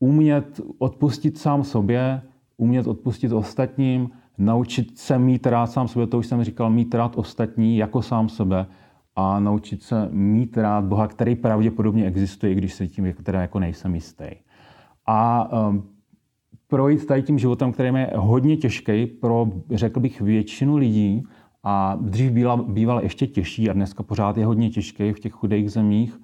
umět 0.00 0.60
odpustit 0.78 1.38
sám 1.38 1.64
sobě, 1.64 2.22
umět 2.56 2.86
odpustit 2.86 3.32
ostatním, 3.32 4.10
naučit 4.38 4.98
se 4.98 5.18
mít 5.18 5.46
rád 5.46 5.66
sám 5.66 5.88
sebe, 5.88 6.06
to 6.06 6.18
už 6.18 6.26
jsem 6.26 6.44
říkal, 6.44 6.70
mít 6.70 6.94
rád 6.94 7.16
ostatní 7.16 7.76
jako 7.76 8.02
sám 8.02 8.28
sebe 8.28 8.66
a 9.16 9.40
naučit 9.40 9.82
se 9.82 10.08
mít 10.12 10.56
rád 10.56 10.84
Boha, 10.84 11.06
který 11.06 11.34
pravděpodobně 11.34 12.06
existuje, 12.06 12.52
i 12.52 12.54
když 12.54 12.74
se 12.74 12.86
tím 12.86 13.14
teda 13.22 13.40
jako 13.40 13.58
nejsem 13.58 13.94
jistý. 13.94 14.26
A 15.06 15.48
um, 15.68 15.88
projít 16.66 17.06
tady 17.06 17.22
tím 17.22 17.38
životem, 17.38 17.72
který 17.72 17.88
je 17.94 18.10
hodně 18.16 18.56
těžký 18.56 19.06
pro, 19.06 19.46
řekl 19.70 20.00
bych, 20.00 20.20
většinu 20.20 20.76
lidí 20.76 21.24
a 21.64 21.98
dřív 22.00 22.32
býval, 22.32 22.62
býval 22.62 23.02
ještě 23.02 23.26
těžší 23.26 23.70
a 23.70 23.72
dneska 23.72 24.02
pořád 24.02 24.36
je 24.36 24.46
hodně 24.46 24.70
těžký 24.70 25.12
v 25.12 25.20
těch 25.20 25.32
chudých 25.32 25.70
zemích 25.70 26.18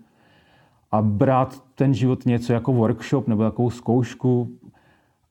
a 0.92 1.02
brát 1.02 1.62
ten 1.74 1.94
život 1.94 2.26
něco 2.26 2.52
jako 2.52 2.72
workshop 2.72 3.28
nebo 3.28 3.42
takovou 3.42 3.70
zkoušku 3.70 4.58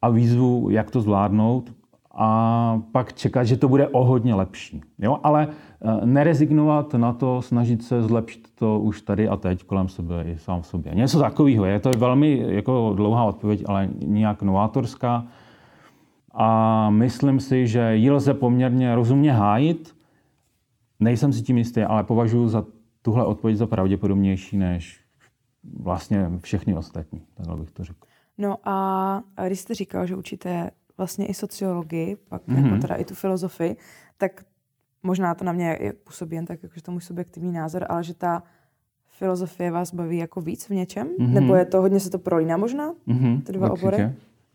a 0.01 0.09
výzvu, 0.09 0.69
jak 0.69 0.91
to 0.91 1.01
zvládnout, 1.01 1.73
a 2.15 2.81
pak 2.91 3.13
čekat, 3.13 3.43
že 3.43 3.57
to 3.57 3.67
bude 3.67 3.87
o 3.87 4.03
hodně 4.03 4.35
lepší. 4.35 4.81
Jo? 4.99 5.19
Ale 5.23 5.47
eh, 5.47 6.05
nerezignovat 6.05 6.93
na 6.93 7.13
to, 7.13 7.41
snažit 7.41 7.83
se 7.83 8.01
zlepšit 8.01 8.47
to 8.55 8.79
už 8.79 9.01
tady 9.01 9.27
a 9.27 9.37
teď 9.37 9.63
kolem 9.63 9.89
sebe 9.89 10.23
i 10.23 10.37
sám 10.37 10.61
v 10.61 10.67
sobě. 10.67 10.95
Něco 10.95 11.19
takového. 11.19 11.65
Je 11.65 11.79
to 11.79 11.91
velmi 11.97 12.43
jako 12.47 12.93
dlouhá 12.95 13.23
odpověď, 13.23 13.63
ale 13.67 13.89
nějak 14.05 14.41
novátorská. 14.41 15.25
A 16.33 16.89
myslím 16.89 17.39
si, 17.39 17.67
že 17.67 17.95
ji 17.95 18.11
lze 18.11 18.33
poměrně 18.33 18.95
rozumně 18.95 19.31
hájit. 19.31 19.95
Nejsem 20.99 21.33
si 21.33 21.41
tím 21.41 21.57
jistý, 21.57 21.81
ale 21.81 22.03
považuji 22.03 22.47
za 22.47 22.65
tuhle 23.01 23.25
odpověď 23.25 23.57
za 23.57 23.67
pravděpodobnější 23.67 24.57
než 24.57 24.99
vlastně 25.79 26.29
všechny 26.41 26.75
ostatní. 26.75 27.21
Takhle 27.33 27.57
bych 27.57 27.71
to 27.71 27.83
řekl. 27.83 27.99
No 28.37 28.57
a 28.63 29.23
když 29.45 29.59
jste 29.59 29.73
říkal, 29.73 30.07
že 30.07 30.15
učíte 30.15 30.71
vlastně 30.97 31.25
i 31.25 31.33
sociologii, 31.33 32.15
pak 32.15 32.47
mm-hmm. 32.47 32.65
jako 32.65 32.81
teda 32.81 32.95
i 32.95 33.05
tu 33.05 33.15
filozofii, 33.15 33.75
tak 34.17 34.45
možná 35.03 35.35
to 35.35 35.45
na 35.45 35.51
mě 35.51 35.79
působí 36.03 36.35
jen 36.35 36.45
tak, 36.45 36.63
jakože 36.63 36.81
to 36.81 36.91
můj 36.91 37.01
subjektivní 37.01 37.51
názor, 37.51 37.85
ale 37.89 38.03
že 38.03 38.13
ta 38.13 38.43
filozofie 39.07 39.71
vás 39.71 39.93
baví 39.93 40.17
jako 40.17 40.41
víc 40.41 40.69
v 40.69 40.73
něčem? 40.73 41.07
Mm-hmm. 41.07 41.33
Nebo 41.33 41.55
je 41.55 41.65
to, 41.65 41.81
hodně 41.81 41.99
se 41.99 42.09
to 42.09 42.19
prolíná 42.19 42.57
možná, 42.57 42.93
mm-hmm. 43.07 43.41
ty 43.43 43.51
dva 43.51 43.71
Určitě. 43.71 43.87
obory? 43.87 44.13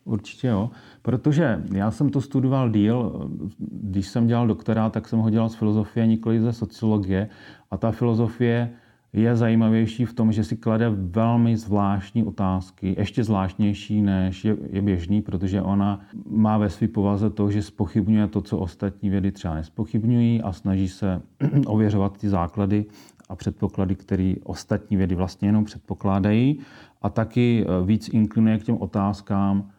Určitě 0.09 0.47
jo, 0.47 0.71
protože 1.03 1.63
já 1.73 1.91
jsem 1.91 2.11
to 2.11 2.21
studoval 2.21 2.71
díl, 2.71 3.29
když 3.59 4.09
jsem 4.09 4.27
dělal 4.27 4.47
doktora, 4.47 4.91
tak 4.91 5.09
jsem 5.09 5.19
ho 5.19 5.31
dělal 5.31 5.49
z 5.49 5.55
filozofie, 5.55 6.07
nikoli 6.07 6.41
ze 6.41 6.53
sociologie. 6.53 7.29
A 7.71 7.77
ta 7.77 7.91
filozofie 7.91 8.71
je 9.13 9.37
zajímavější 9.37 10.05
v 10.05 10.13
tom, 10.13 10.33
že 10.33 10.45
si 10.45 10.57
klade 10.57 10.91
velmi 10.91 11.57
zvláštní 11.57 12.25
otázky, 12.25 12.95
ještě 12.99 13.25
zvláštnější 13.25 14.03
než 14.03 14.45
je, 14.45 14.57
je 14.71 14.83
běžný, 14.83 15.23
protože 15.23 15.63
ona 15.63 16.01
má 16.27 16.59
ve 16.59 16.71
své 16.71 16.89
povaze 16.89 17.31
to, 17.31 17.51
že 17.51 17.63
spochybňuje 17.63 18.27
to, 18.27 18.41
co 18.43 18.59
ostatní 18.59 19.11
vědy 19.11 19.33
třeba 19.33 19.55
nespochybňují 19.55 20.43
a 20.43 20.53
snaží 20.53 20.89
se 20.89 21.23
ověřovat 21.67 22.19
ty 22.19 22.29
základy 22.29 22.85
a 23.29 23.37
předpoklady, 23.37 23.97
které 23.97 24.35
ostatní 24.45 24.97
vědy 24.97 25.15
vlastně 25.15 25.49
jenom 25.49 25.65
předpokládají. 25.65 26.59
A 27.03 27.09
taky 27.09 27.65
eh, 27.65 27.87
víc 27.87 28.09
inklinuje 28.09 28.59
k 28.59 28.65
těm 28.65 28.77
otázkám, 28.81 29.71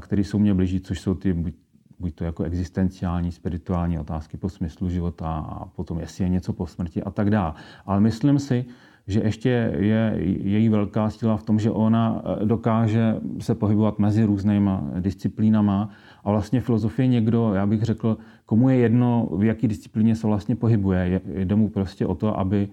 které 0.00 0.24
jsou 0.24 0.38
mě 0.38 0.54
blíží, 0.54 0.80
což 0.80 1.00
jsou 1.00 1.14
ty 1.14 1.32
buď 1.32 1.54
buď 2.02 2.14
to 2.14 2.24
jako 2.24 2.44
existenciální, 2.44 3.32
spirituální 3.32 3.98
otázky 3.98 4.36
po 4.36 4.48
smyslu 4.48 4.88
života 4.88 5.28
a 5.28 5.64
potom, 5.64 6.00
jestli 6.00 6.24
je 6.24 6.28
něco 6.28 6.52
po 6.52 6.66
smrti 6.66 7.02
a 7.02 7.10
tak 7.10 7.30
dále. 7.30 7.54
Ale 7.86 8.00
myslím 8.00 8.38
si, 8.38 8.64
že 9.06 9.20
ještě 9.20 9.74
je 9.78 10.14
její 10.42 10.68
velká 10.68 11.10
síla 11.10 11.36
v 11.36 11.42
tom, 11.42 11.58
že 11.58 11.70
ona 11.70 12.22
eh, 12.24 12.46
dokáže 12.46 13.16
se 13.38 13.54
pohybovat 13.54 13.98
mezi 13.98 14.24
různýma 14.24 14.90
disciplínama 15.00 15.90
a 16.24 16.30
vlastně 16.30 16.60
filozofie 16.60 17.08
někdo, 17.08 17.54
já 17.54 17.66
bych 17.66 17.82
řekl, 17.82 18.18
komu 18.46 18.68
je 18.68 18.76
jedno, 18.76 19.28
v 19.32 19.44
jaký 19.44 19.68
disciplíně 19.68 20.16
se 20.16 20.26
vlastně 20.26 20.56
pohybuje. 20.56 21.20
Jde 21.26 21.54
mu 21.54 21.68
prostě 21.68 22.06
o 22.06 22.14
to, 22.14 22.38
aby 22.38 22.68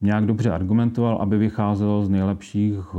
nějak 0.00 0.26
dobře 0.26 0.50
argumentoval, 0.50 1.16
aby 1.16 1.38
vycházelo 1.38 2.04
z 2.04 2.08
nejlepších 2.08 2.78
eh, 2.94 2.98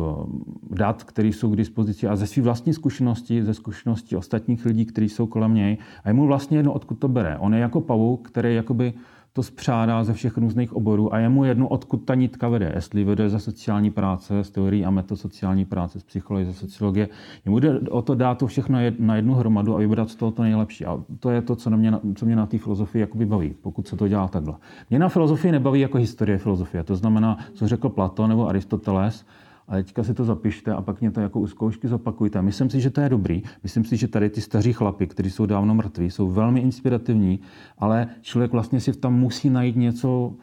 dat, 0.70 1.04
které 1.04 1.28
jsou 1.28 1.52
k 1.52 1.56
dispozici 1.56 2.08
a 2.08 2.16
ze 2.16 2.28
své 2.28 2.44
vlastní 2.44 2.74
zkušenosti, 2.74 3.44
ze 3.44 3.54
zkušenosti 3.54 4.16
ostatních 4.16 4.66
lidí, 4.66 4.86
kteří 4.86 5.10
jsou 5.10 5.28
kolem 5.28 5.54
něj. 5.54 5.78
A 6.04 6.10
je 6.10 6.14
mu 6.14 6.28
vlastně 6.28 6.58
jedno, 6.58 6.74
odkud 6.74 7.00
to 7.00 7.08
bere. 7.08 7.38
On 7.38 7.54
je 7.54 7.60
jako 7.60 7.82
pavouk, 7.82 8.28
který 8.28 8.56
jakoby 8.56 8.94
to 9.40 9.44
spřádá 9.44 10.04
ze 10.04 10.14
všech 10.14 10.38
různých 10.38 10.74
oborů 10.74 11.14
a 11.14 11.20
je 11.20 11.30
mu 11.30 11.44
jedno, 11.46 11.68
odkud 11.68 11.98
ta 11.98 12.16
nitka 12.16 12.50
vede. 12.50 12.72
Jestli 12.76 13.04
vede 13.04 13.30
ze 13.30 13.40
sociální 13.40 13.92
práce, 13.92 14.44
z 14.44 14.52
teorií 14.52 14.86
a 14.86 14.90
metod 14.90 15.20
sociální 15.20 15.66
práce, 15.66 16.00
z 16.00 16.04
psychologie, 16.04 16.46
ze 16.46 16.54
sociologie. 16.54 17.10
Jemu 17.46 17.60
jde 17.60 17.80
o 17.80 18.02
to 18.02 18.16
dát 18.16 18.38
to 18.38 18.48
všechno 18.48 18.80
na 19.00 19.16
jednu 19.16 19.34
hromadu 19.34 19.76
a 19.76 19.80
vybrat 19.80 20.10
z 20.10 20.16
toho 20.16 20.32
to 20.32 20.44
nejlepší. 20.44 20.86
A 20.86 21.00
to 21.20 21.30
je 21.30 21.42
to, 21.42 21.56
co 21.56 21.70
mě, 21.70 21.94
co 22.16 22.26
mě 22.26 22.36
na 22.36 22.46
té 22.46 22.58
filozofii 22.58 23.02
jakoby 23.02 23.26
baví, 23.26 23.56
pokud 23.62 23.88
se 23.88 23.96
to 23.96 24.08
dělá 24.08 24.28
takhle. 24.28 24.56
Mě 24.90 25.00
na 25.00 25.10
filozofii 25.10 25.52
nebaví 25.52 25.80
jako 25.80 25.98
historie 25.98 26.38
filozofie. 26.38 26.84
To 26.84 26.96
znamená, 26.96 27.38
co 27.54 27.68
řekl 27.68 27.90
Platon 27.90 28.30
nebo 28.30 28.50
Aristoteles, 28.50 29.26
a 29.70 29.76
teďka 29.76 30.04
si 30.04 30.14
to 30.14 30.26
zapište 30.26 30.74
a 30.74 30.82
pak 30.82 31.02
mě 31.02 31.12
to 31.12 31.22
jako 31.22 31.40
u 31.40 31.48
zkoušky 31.48 31.88
zopakujte. 31.88 32.42
Myslím 32.42 32.70
si, 32.70 32.82
že 32.82 32.90
to 32.90 33.02
je 33.02 33.10
dobrý. 33.10 33.44
Myslím 33.64 33.84
si, 33.84 33.98
že 33.98 34.08
tady 34.08 34.30
ty 34.30 34.42
staří 34.42 34.74
chlapy, 34.74 35.08
kteří 35.08 35.30
jsou 35.32 35.46
dávno 35.46 35.76
mrtví, 35.76 36.12
jsou 36.12 36.32
velmi 36.32 36.60
inspirativní, 36.60 37.40
ale 37.78 38.08
člověk 38.22 38.52
vlastně 38.52 38.80
si 38.80 38.94
tam 38.94 39.20
musí 39.20 39.50
najít 39.50 39.76
něco 39.76 40.34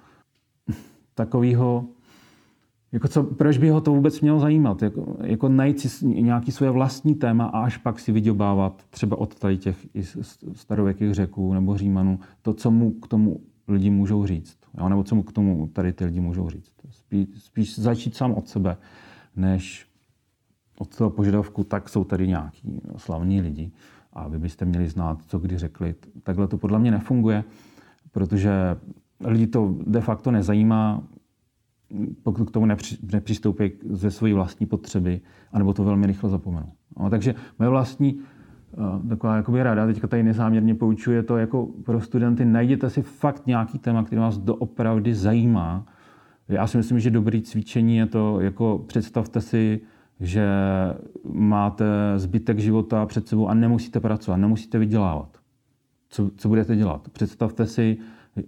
takového, 1.14 1.86
jako 2.92 3.08
co, 3.08 3.22
proč 3.22 3.58
by 3.58 3.68
ho 3.68 3.80
to 3.80 3.92
vůbec 3.92 4.20
mělo 4.20 4.40
zajímat? 4.40 4.82
Jako, 4.82 5.16
jako 5.22 5.48
najít 5.48 5.80
si 5.80 6.06
nějaký 6.06 6.52
svoje 6.52 6.70
vlastní 6.70 7.14
téma 7.14 7.44
a 7.44 7.60
až 7.60 7.76
pak 7.76 8.00
si 8.00 8.12
vyděbávat 8.12 8.82
třeba 8.90 9.18
od 9.18 9.34
tady 9.34 9.58
těch 9.58 9.86
starověkých 10.52 11.14
řeků 11.14 11.54
nebo 11.54 11.76
římanů 11.76 12.20
to, 12.42 12.54
co 12.54 12.70
mu 12.70 12.90
k 12.90 13.08
tomu 13.08 13.40
lidi 13.68 13.90
můžou 13.90 14.26
říct. 14.26 14.58
Jo? 14.78 14.88
Nebo 14.88 15.04
co 15.04 15.14
mu 15.14 15.22
k 15.22 15.32
tomu 15.32 15.66
tady 15.66 15.92
ty 15.92 16.04
lidi 16.04 16.20
můžou 16.20 16.50
říct. 16.50 16.72
Spíš, 16.90 17.26
spíš 17.38 17.78
začít 17.78 18.16
sám 18.16 18.32
od 18.34 18.48
sebe 18.48 18.76
než 19.36 19.86
od 20.78 20.96
toho 20.96 21.10
požadavku, 21.10 21.64
tak 21.64 21.88
jsou 21.88 22.04
tady 22.04 22.28
nějaký 22.28 22.80
slavní 22.96 23.40
lidi 23.40 23.70
a 24.12 24.28
vy 24.28 24.38
byste 24.38 24.64
měli 24.64 24.88
znát, 24.88 25.18
co 25.26 25.38
kdy 25.38 25.58
řekli. 25.58 25.94
Takhle 26.22 26.48
to 26.48 26.58
podle 26.58 26.78
mě 26.78 26.90
nefunguje, 26.90 27.44
protože 28.12 28.76
lidi 29.20 29.46
to 29.46 29.74
de 29.86 30.00
facto 30.00 30.30
nezajímá, 30.30 31.02
pokud 32.22 32.44
k 32.48 32.50
tomu 32.50 32.66
nepřistoupí 33.12 33.72
ze 33.90 34.10
své 34.10 34.34
vlastní 34.34 34.66
potřeby, 34.66 35.20
anebo 35.52 35.72
to 35.72 35.84
velmi 35.84 36.06
rychle 36.06 36.30
zapomenou. 36.30 36.72
No, 36.98 37.10
takže 37.10 37.34
moje 37.58 37.68
vlastní 37.68 38.20
eh, 38.72 39.08
taková 39.08 39.36
jakoby 39.36 39.62
rada, 39.62 39.86
teďka 39.86 40.06
tady 40.06 40.22
nezáměrně 40.22 40.74
poučuje 40.74 41.22
to 41.22 41.36
jako 41.36 41.66
pro 41.84 42.00
studenty, 42.00 42.44
najděte 42.44 42.90
si 42.90 43.02
fakt 43.02 43.46
nějaký 43.46 43.78
téma, 43.78 44.04
který 44.04 44.20
vás 44.20 44.38
doopravdy 44.38 45.14
zajímá 45.14 45.86
já 46.48 46.66
si 46.66 46.76
myslím, 46.76 47.00
že 47.00 47.10
dobrý 47.10 47.42
cvičení 47.42 47.96
je 47.96 48.06
to, 48.06 48.40
jako 48.40 48.84
představte 48.86 49.40
si, 49.40 49.80
že 50.20 50.46
máte 51.32 51.84
zbytek 52.16 52.58
života 52.58 53.06
před 53.06 53.28
sebou 53.28 53.48
a 53.48 53.54
nemusíte 53.54 54.00
pracovat, 54.00 54.36
nemusíte 54.36 54.78
vydělávat. 54.78 55.36
Co, 56.08 56.30
co 56.36 56.48
budete 56.48 56.76
dělat? 56.76 57.08
Představte 57.08 57.66
si, 57.66 57.96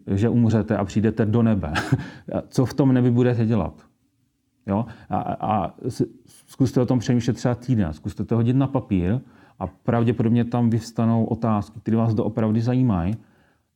že 0.06 0.28
umřete 0.28 0.76
a 0.76 0.84
přijdete 0.84 1.26
do 1.26 1.42
nebe. 1.42 1.72
co 2.48 2.64
v 2.64 2.74
tom 2.74 2.92
nebi 2.92 3.10
budete 3.10 3.46
dělat? 3.46 3.86
Jo? 4.66 4.86
A, 5.10 5.18
a 5.40 5.74
zkuste 6.46 6.80
o 6.80 6.86
tom 6.86 6.98
přemýšlet 6.98 7.34
třeba 7.34 7.54
týden, 7.54 7.92
zkuste 7.92 8.24
to 8.24 8.36
hodit 8.36 8.56
na 8.56 8.66
papír 8.66 9.20
a 9.58 9.66
pravděpodobně 9.66 10.44
tam 10.44 10.70
vyvstanou 10.70 11.24
otázky, 11.24 11.80
které 11.80 11.96
vás 11.96 12.14
doopravdy 12.14 12.60
zajímají 12.60 13.16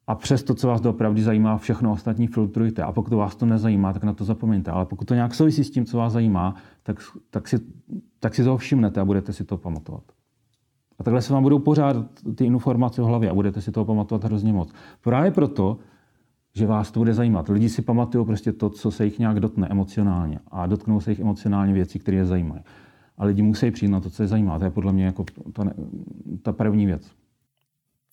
A 0.06 0.14
přes 0.14 0.42
to, 0.42 0.54
co 0.54 0.68
vás 0.68 0.80
doopravdy 0.80 1.23
zajímá, 1.23 1.59
všechno 1.59 1.92
ostatní 1.92 2.26
filtrujte. 2.26 2.82
A 2.82 2.92
pokud 2.92 3.12
vás 3.12 3.37
to 3.37 3.47
nezajímá, 3.47 3.92
tak 3.92 4.04
na 4.04 4.12
to 4.12 4.25
zapomeňte. 4.25 4.71
Ale 4.71 4.87
pokud 4.87 5.04
to 5.04 5.14
nějak 5.14 5.35
souvisí 5.35 5.64
s 5.64 5.71
tím, 5.71 5.85
co 5.85 5.99
vás 5.99 6.12
zajímá, 6.12 6.54
tak, 6.82 6.97
tak, 7.30 7.49
si, 7.49 7.61
tak 8.21 8.35
si 8.35 8.44
toho 8.44 8.56
všimnete 8.56 9.00
a 9.00 9.04
budete 9.04 9.32
si 9.32 9.44
to 9.44 9.56
pamatovat. 9.56 10.02
A 10.99 11.04
takhle 11.04 11.23
se 11.23 11.32
vám 11.32 11.42
budou 11.42 11.59
pořád 11.59 11.97
ty 12.35 12.44
informace 12.44 13.02
v 13.02 13.04
hlavě 13.04 13.30
a 13.30 13.35
budete 13.35 13.61
si 13.61 13.73
toho 13.73 13.85
pamatovat 13.85 14.25
hrozně 14.25 14.52
moc. 14.52 14.73
Právě 15.00 15.30
proto, 15.30 15.78
že 16.54 16.66
vás 16.66 16.90
to 16.90 17.00
bude 17.00 17.14
zajímat. 17.14 17.49
Lidi 17.49 17.68
si 17.68 17.82
pamatují 17.82 18.26
prostě 18.26 18.52
to, 18.52 18.71
co 18.71 18.90
se 18.90 19.04
jich 19.04 19.18
nějak 19.18 19.40
dotkne 19.40 19.68
emocionálně 19.71 20.38
a 20.50 20.66
dotknou 20.66 21.00
se 21.00 21.11
jich 21.11 21.21
emocionálně 21.21 21.73
věci, 21.73 21.99
které 21.99 22.16
je 22.16 22.25
zajímají. 22.26 22.62
A 23.18 23.25
lidi 23.25 23.42
musí 23.42 23.71
přijít 23.71 23.90
na 23.90 24.00
to, 24.00 24.11
co 24.11 24.23
je 24.23 24.26
zajímá. 24.26 24.59
To 24.59 24.64
je 24.64 24.71
podle 24.71 24.92
mě 24.92 25.04
jako 25.04 25.25
ta, 25.52 25.64
ta 26.42 26.52
první 26.52 26.87
věc. 26.87 27.21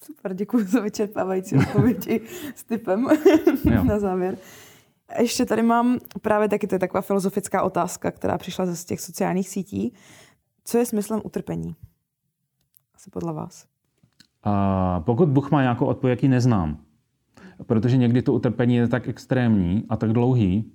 Super, 0.04 0.34
děkuji 0.34 0.66
za 0.66 0.80
vyčerpávající 0.80 1.58
odpovědi 1.58 2.22
s 2.56 2.64
typem 2.64 3.08
na 3.84 4.00
závěr. 4.00 4.38
A 5.10 5.22
ještě 5.22 5.46
tady 5.46 5.62
mám 5.62 6.00
právě 6.22 6.50
taky, 6.50 6.68
to 6.68 6.76
je 6.76 6.80
taková 6.80 7.02
filozofická 7.02 7.64
otázka, 7.64 8.12
která 8.12 8.38
přišla 8.38 8.66
ze 8.66 8.86
těch 8.86 9.02
sociálních 9.02 9.50
sítí. 9.50 9.94
Co 10.64 10.78
je 10.78 10.86
smyslem 10.86 11.22
utrpení? 11.24 11.76
Asi 12.96 13.10
podle 13.10 13.34
vás. 13.34 13.66
A 14.44 15.00
pokud 15.00 15.30
Bůh 15.30 15.52
má 15.52 15.62
nějakou 15.62 15.86
odpověď, 15.86 16.18
jaký 16.18 16.28
neznám, 16.28 16.78
protože 17.66 17.98
někdy 17.98 18.22
to 18.22 18.34
utrpení 18.34 18.76
je 18.76 18.88
tak 18.88 19.08
extrémní 19.08 19.86
a 19.90 19.98
tak 19.98 20.14
dlouhý 20.14 20.72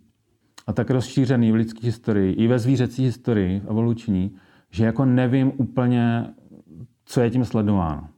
a 0.66 0.73
tak 0.73 0.90
rozšířený 0.90 1.52
v 1.52 1.54
lidské 1.54 1.87
historii, 1.87 2.33
i 2.33 2.47
ve 2.47 2.59
zvířecí 2.59 3.04
historii, 3.04 3.62
evoluční, 3.69 4.37
že 4.71 4.85
jako 4.85 5.04
nevím 5.04 5.52
úplně, 5.57 6.35
co 7.04 7.21
je 7.21 7.31
tím 7.31 7.45
sledováno. 7.45 8.09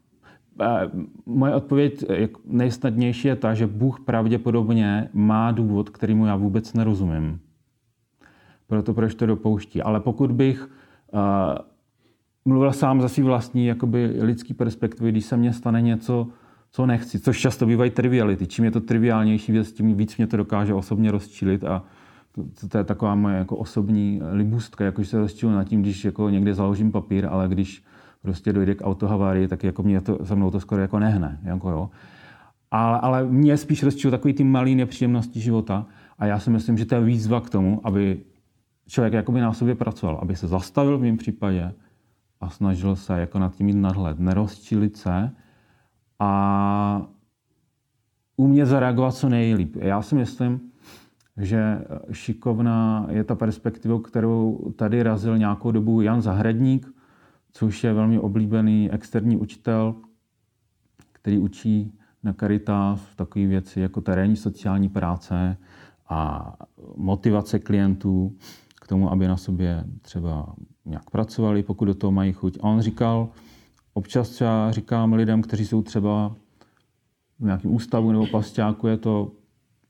Moje 1.27 1.55
odpověď 1.55 2.05
nejsnadnější 2.45 3.29
je 3.29 3.37
ta, 3.37 3.55
že 3.55 3.67
Bůh 3.67 4.01
pravděpodobně 4.01 5.09
má 5.13 5.53
důvod, 5.53 5.91
kterýmu 5.91 6.27
já 6.27 6.37
vůbec 6.37 6.75
nerozumím. 6.75 7.41
Proto 8.67 8.95
proč 8.95 9.15
to 9.15 9.27
dopouští. 9.27 9.83
Ale 9.83 10.01
pokud 10.01 10.33
bych 10.33 10.71
uh, 11.13 11.21
mluvil 12.45 12.73
sám 12.73 13.01
za 13.01 13.09
svý 13.09 13.23
vlastní 13.23 13.67
jakoby, 13.67 14.19
lidský 14.21 14.55
perspektivy, 14.55 15.13
když 15.13 15.25
se 15.25 15.37
mně 15.37 15.53
stane 15.53 15.83
něco, 15.83 16.29
co 16.71 16.87
nechci, 16.87 17.21
což 17.21 17.41
často 17.41 17.67
bývají 17.67 17.91
triviality. 17.91 18.47
Čím 18.47 18.65
je 18.65 18.71
to 18.71 18.81
triviálnější 18.81 19.53
věc, 19.53 19.73
tím 19.73 19.95
víc 19.95 20.17
mě 20.17 20.27
to 20.27 20.37
dokáže 20.37 20.75
osobně 20.75 21.11
rozčílit 21.11 21.65
a 21.65 21.83
to, 22.33 22.69
to 22.69 22.79
je 22.79 22.85
taková 22.85 23.15
moje 23.15 23.37
jako 23.37 23.57
osobní 23.57 24.21
libůstka, 24.33 24.85
jakože 24.85 25.09
se 25.09 25.19
rozčilu 25.19 25.53
nad 25.53 25.65
tím, 25.65 25.83
když 25.83 26.05
jako 26.05 26.31
někde 26.31 26.55
založím 26.55 26.93
papír, 26.93 27.27
ale 27.31 27.49
když 27.49 27.85
prostě 28.26 28.52
dojde 28.52 28.75
k 28.75 28.87
autohavárii, 28.87 29.49
tak 29.49 29.64
jako 29.64 29.83
mě 29.83 30.00
to, 30.00 30.18
za 30.21 30.35
mnou 30.35 30.50
to 30.50 30.61
skoro 30.61 30.83
jako 30.83 30.99
nehne. 30.99 31.38
Jako 31.42 31.71
jo. 31.71 31.90
Ale, 32.71 32.99
ale 33.00 33.25
mě 33.25 33.56
spíš 33.56 33.83
rozčil 33.83 34.11
takový 34.11 34.35
ty 34.35 34.45
malý 34.45 34.75
nepříjemnosti 34.75 35.40
života 35.40 35.87
a 36.18 36.26
já 36.26 36.38
si 36.38 36.50
myslím, 36.50 36.78
že 36.78 36.85
to 36.85 36.95
je 36.95 37.00
výzva 37.00 37.40
k 37.40 37.50
tomu, 37.50 37.80
aby 37.85 38.21
člověk 38.87 39.12
jakoby 39.12 39.40
na 39.40 39.52
sobě 39.52 39.75
pracoval, 39.75 40.18
aby 40.23 40.37
se 40.37 40.47
zastavil 40.47 40.99
v 40.99 41.02
mém 41.02 41.16
případě 41.16 41.73
a 42.40 42.50
snažil 42.50 42.97
se 42.97 43.21
jako 43.21 43.38
nad 43.38 43.54
tím 43.54 43.66
mít 43.66 43.76
nadhled, 43.76 44.18
nerozčilit 44.18 44.97
se 44.97 45.30
a 46.18 47.06
umět 48.37 48.66
zareagovat 48.66 49.14
co 49.14 49.28
nejlíp. 49.28 49.76
Já 49.76 50.02
si 50.02 50.14
myslím, 50.14 50.61
že 51.37 51.85
šikovná 52.12 53.06
je 53.11 53.25
ta 53.25 53.35
perspektiva, 53.35 54.00
kterou 54.00 54.73
tady 54.76 55.02
razil 55.02 55.38
nějakou 55.38 55.71
dobu 55.71 56.00
Jan 56.00 56.23
Zahradník, 56.23 56.96
což 57.57 57.85
je 57.85 57.93
velmi 57.93 58.19
oblíbený 58.19 58.91
externí 58.91 59.37
učitel, 59.37 59.95
který 61.13 61.39
učí 61.39 61.99
na 62.23 62.33
Caritas 62.33 63.15
takové 63.15 63.47
věci 63.47 63.81
jako 63.81 64.01
terénní 64.01 64.37
sociální 64.37 64.89
práce 64.89 65.57
a 66.09 66.53
motivace 66.97 67.59
klientů 67.59 68.37
k 68.81 68.87
tomu, 68.87 69.11
aby 69.11 69.29
na 69.29 69.37
sobě 69.37 69.85
třeba 70.03 70.55
nějak 70.85 71.11
pracovali, 71.11 71.63
pokud 71.63 71.85
do 71.85 71.95
toho 71.95 72.13
mají 72.13 72.33
chuť. 72.33 72.59
A 72.61 72.63
on 72.63 72.81
říkal, 72.81 73.29
občas 73.95 74.31
třeba 74.31 74.73
říkám 74.73 75.13
lidem, 75.13 75.43
kteří 75.43 75.67
jsou 75.67 75.83
třeba 75.83 76.37
v 77.38 77.45
nějakém 77.45 77.75
ústavu 77.75 78.12
nebo 78.12 78.27
pasťáku, 78.27 78.87
je 78.87 78.97
to, 78.97 79.33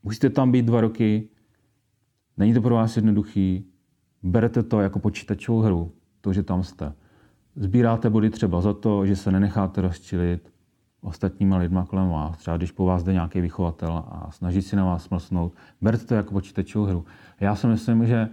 musíte 0.02 0.30
tam 0.30 0.52
být 0.52 0.66
dva 0.66 0.80
roky, 0.80 1.28
není 2.36 2.54
to 2.54 2.60
pro 2.62 2.74
vás 2.74 2.96
jednoduchý, 2.96 3.66
berete 4.22 4.62
to 4.62 4.80
jako 4.80 4.98
počítačovou 4.98 5.60
hru, 5.60 5.92
to, 6.20 6.32
že 6.32 6.42
tam 6.42 6.62
jste. 6.62 6.92
Sbíráte 7.56 8.10
body 8.10 8.30
třeba 8.30 8.60
za 8.60 8.72
to, 8.72 9.06
že 9.06 9.16
se 9.16 9.32
nenecháte 9.32 9.80
rozčilit 9.80 10.52
ostatníma 11.00 11.56
lidma 11.56 11.86
kolem 11.86 12.08
vás. 12.08 12.38
Třeba 12.38 12.56
když 12.56 12.70
po 12.70 12.84
vás 12.84 13.02
jde 13.02 13.12
nějaký 13.12 13.40
vychovatel 13.40 14.04
a 14.08 14.30
snaží 14.30 14.62
si 14.62 14.76
na 14.76 14.84
vás 14.84 15.04
smlsnout, 15.04 15.54
berte 15.80 16.04
to 16.04 16.14
jako 16.14 16.32
počítačovou 16.32 16.84
hru. 16.84 17.04
Já 17.40 17.54
si 17.54 17.66
myslím, 17.66 18.06
že 18.06 18.28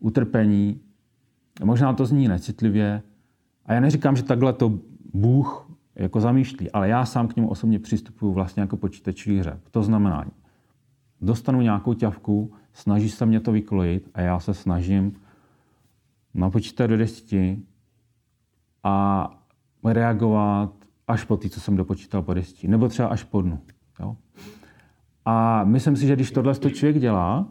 utrpení, 0.00 0.80
možná 1.64 1.92
to 1.92 2.06
zní 2.06 2.28
necitlivě, 2.28 3.02
a 3.66 3.72
já 3.72 3.80
neříkám, 3.80 4.16
že 4.16 4.22
takhle 4.22 4.52
to 4.52 4.78
Bůh 5.14 5.70
jako 5.94 6.20
zamýšlí, 6.20 6.70
ale 6.70 6.88
já 6.88 7.04
sám 7.04 7.28
k 7.28 7.36
němu 7.36 7.48
osobně 7.48 7.78
přistupuji 7.78 8.32
vlastně 8.32 8.60
jako 8.60 8.76
počítačový 8.76 9.38
hře. 9.38 9.60
To 9.70 9.82
znamená, 9.82 10.24
dostanu 11.20 11.60
nějakou 11.60 11.94
ťavku, 11.94 12.52
snaží 12.72 13.10
se 13.10 13.26
mě 13.26 13.40
to 13.40 13.52
vykolojit 13.52 14.10
a 14.14 14.20
já 14.20 14.40
se 14.40 14.54
snažím 14.54 15.12
napočítat 16.34 16.90
do 16.90 16.96
deseti 16.96 17.62
a 18.86 19.30
reagovat 19.84 20.72
až 21.08 21.24
po 21.24 21.36
té, 21.36 21.48
co 21.48 21.60
jsem 21.60 21.76
dopočítal 21.76 22.22
po 22.22 22.34
deseti, 22.34 22.68
nebo 22.68 22.88
třeba 22.88 23.08
až 23.08 23.22
po 23.22 23.42
dnu. 23.42 23.58
Jo? 24.00 24.16
A 25.24 25.64
myslím 25.64 25.96
si, 25.96 26.06
že 26.06 26.16
když 26.16 26.30
tohle 26.30 26.54
to 26.54 26.70
člověk 26.70 26.98
dělá, 26.98 27.48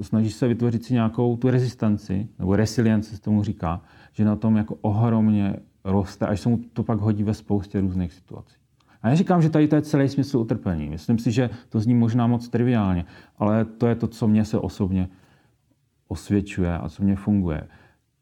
snaží 0.00 0.30
se 0.30 0.48
vytvořit 0.48 0.84
si 0.84 0.94
nějakou 0.94 1.36
tu 1.36 1.50
rezistanci, 1.50 2.28
nebo 2.38 2.56
resilience 2.56 3.16
se 3.16 3.22
tomu 3.22 3.42
říká, 3.42 3.80
že 4.12 4.24
na 4.24 4.36
tom 4.36 4.56
jako 4.56 4.74
ohromně 4.80 5.56
roste, 5.84 6.26
až 6.26 6.40
se 6.40 6.48
mu 6.48 6.58
to 6.72 6.82
pak 6.82 6.98
hodí 6.98 7.22
ve 7.22 7.34
spoustě 7.34 7.80
různých 7.80 8.12
situací. 8.12 8.56
A 9.02 9.08
já 9.08 9.14
říkám, 9.14 9.42
že 9.42 9.50
tady 9.50 9.68
to 9.68 9.76
je 9.76 9.82
celý 9.82 10.08
smysl 10.08 10.38
utrpení. 10.38 10.88
Myslím 10.88 11.18
si, 11.18 11.32
že 11.32 11.50
to 11.68 11.80
zní 11.80 11.94
možná 11.94 12.26
moc 12.26 12.48
triviálně, 12.48 13.04
ale 13.38 13.64
to 13.64 13.86
je 13.86 13.94
to, 13.94 14.06
co 14.06 14.28
mě 14.28 14.44
se 14.44 14.58
osobně 14.58 15.08
osvědčuje 16.08 16.78
a 16.78 16.88
co 16.88 17.02
mě 17.02 17.16
funguje. 17.16 17.68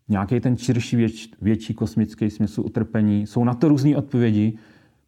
Nějaký 0.09 0.40
ten 0.40 0.57
širší, 0.57 0.97
věč, 0.97 1.29
větší 1.40 1.75
kosmický 1.75 2.31
smysl 2.31 2.61
utrpení. 2.61 3.27
Jsou 3.27 3.45
na 3.45 3.55
to 3.55 3.69
různé 3.69 3.97
odpovědi. 3.97 4.59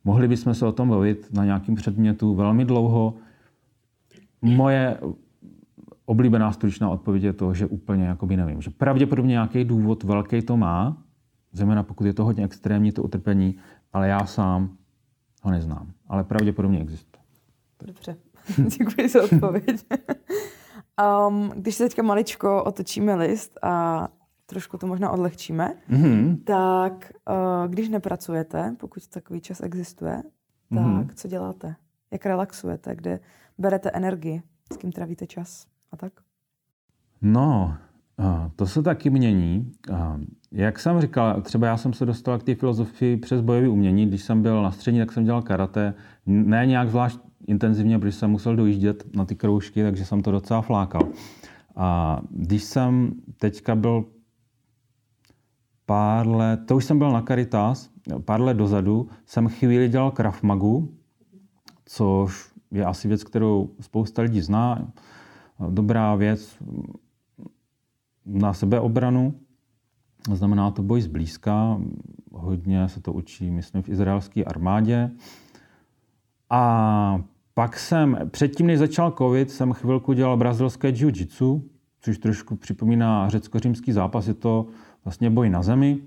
Mohli 0.04 0.28
bychom 0.28 0.54
se 0.54 0.66
o 0.66 0.72
tom 0.72 0.88
bavit 0.88 1.28
na 1.32 1.44
nějakém 1.44 1.74
předmětu 1.74 2.34
velmi 2.34 2.64
dlouho. 2.64 3.14
Moje 4.42 4.98
oblíbená 6.04 6.52
stručná 6.52 6.90
odpověď 6.90 7.22
je 7.22 7.32
to, 7.32 7.54
že 7.54 7.66
úplně 7.66 8.04
jakoby 8.04 8.36
nevím. 8.36 8.62
Že 8.62 8.70
pravděpodobně 8.70 9.30
nějaký 9.30 9.64
důvod 9.64 10.04
velký 10.04 10.42
to 10.42 10.56
má, 10.56 11.02
zejména 11.52 11.82
pokud 11.82 12.06
je 12.06 12.12
to 12.12 12.24
hodně 12.24 12.44
extrémní, 12.44 12.92
to 12.92 13.02
utrpení, 13.02 13.56
ale 13.92 14.08
já 14.08 14.26
sám 14.26 14.76
ho 15.42 15.50
neznám. 15.50 15.92
Ale 16.08 16.24
pravděpodobně 16.24 16.80
existuje. 16.80 17.22
Dobře, 17.86 18.16
děkuji 18.78 19.08
za 19.08 19.24
odpověď. 19.24 19.84
um, 21.28 21.52
když 21.56 21.74
se 21.74 21.84
teďka 21.84 22.02
maličko 22.02 22.64
otočíme 22.64 23.14
list 23.14 23.58
a 23.62 24.08
trošku 24.50 24.78
to 24.78 24.86
možná 24.86 25.10
odlehčíme, 25.10 25.74
mm-hmm. 25.90 26.38
tak 26.44 27.12
uh, 27.28 27.70
když 27.70 27.88
nepracujete, 27.88 28.76
pokud 28.80 29.08
takový 29.08 29.40
čas 29.40 29.60
existuje, 29.60 30.22
tak 30.68 30.78
mm-hmm. 30.78 31.10
co 31.14 31.28
děláte? 31.28 31.74
Jak 32.10 32.26
relaxujete? 32.26 32.96
Kde 32.96 33.20
berete 33.58 33.90
energii? 33.90 34.42
S 34.72 34.76
kým 34.76 34.92
trávíte 34.92 35.26
čas? 35.26 35.66
A 35.92 35.96
tak? 35.96 36.12
No, 37.22 37.76
to 38.56 38.66
se 38.66 38.82
taky 38.82 39.10
mění. 39.10 39.72
Jak 40.52 40.78
jsem 40.78 41.00
říkal, 41.00 41.42
třeba 41.42 41.66
já 41.66 41.76
jsem 41.76 41.92
se 41.92 42.06
dostal 42.06 42.38
k 42.38 42.42
té 42.42 42.54
filozofii 42.54 43.16
přes 43.16 43.40
bojové 43.40 43.68
umění. 43.68 44.06
Když 44.06 44.22
jsem 44.22 44.42
byl 44.42 44.62
na 44.62 44.70
střední, 44.70 45.00
tak 45.00 45.12
jsem 45.12 45.24
dělal 45.24 45.42
karate. 45.42 45.94
Ne 46.26 46.66
nějak 46.66 46.90
zvlášť 46.90 47.20
intenzivně, 47.46 47.98
protože 47.98 48.12
jsem 48.12 48.30
musel 48.30 48.56
dojíždět 48.56 49.16
na 49.16 49.24
ty 49.24 49.34
kroužky, 49.34 49.82
takže 49.82 50.04
jsem 50.04 50.22
to 50.22 50.30
docela 50.30 50.62
flákal. 50.62 51.02
A 51.76 52.20
když 52.30 52.62
jsem 52.62 53.12
teďka 53.38 53.74
byl 53.74 54.04
pár 55.88 56.28
let, 56.28 56.60
to 56.66 56.76
už 56.76 56.84
jsem 56.84 56.98
byl 56.98 57.10
na 57.12 57.22
Caritas, 57.22 57.90
pár 58.24 58.40
let 58.40 58.54
dozadu, 58.54 59.08
jsem 59.26 59.48
chvíli 59.48 59.88
dělal 59.88 60.10
Krav 60.10 60.42
Magu, 60.42 60.94
což 61.84 62.52
je 62.70 62.84
asi 62.84 63.08
věc, 63.08 63.24
kterou 63.24 63.70
spousta 63.80 64.22
lidí 64.22 64.40
zná. 64.40 64.92
Dobrá 65.70 66.14
věc, 66.14 66.58
na 68.26 68.52
sebeobranu. 68.52 69.34
Znamená 70.32 70.70
to 70.70 70.82
boj 70.82 71.00
zblízka. 71.00 71.80
Hodně 72.32 72.88
se 72.88 73.00
to 73.00 73.12
učí, 73.12 73.50
myslím, 73.50 73.82
v 73.82 73.88
izraelské 73.88 74.44
armádě. 74.44 75.10
A 76.50 77.22
pak 77.54 77.78
jsem, 77.78 78.18
předtím, 78.30 78.66
než 78.66 78.78
začal 78.78 79.14
covid, 79.18 79.50
jsem 79.50 79.72
chvilku 79.72 80.12
dělal 80.12 80.36
brazilské 80.36 80.88
jiu-jitsu, 80.88 81.62
což 82.00 82.18
trošku 82.18 82.56
připomíná 82.56 83.28
řecko-římský 83.28 83.92
zápas. 83.92 84.28
Je 84.28 84.34
to 84.34 84.66
vlastně 85.04 85.30
boj 85.30 85.50
na 85.50 85.62
zemi, 85.62 85.98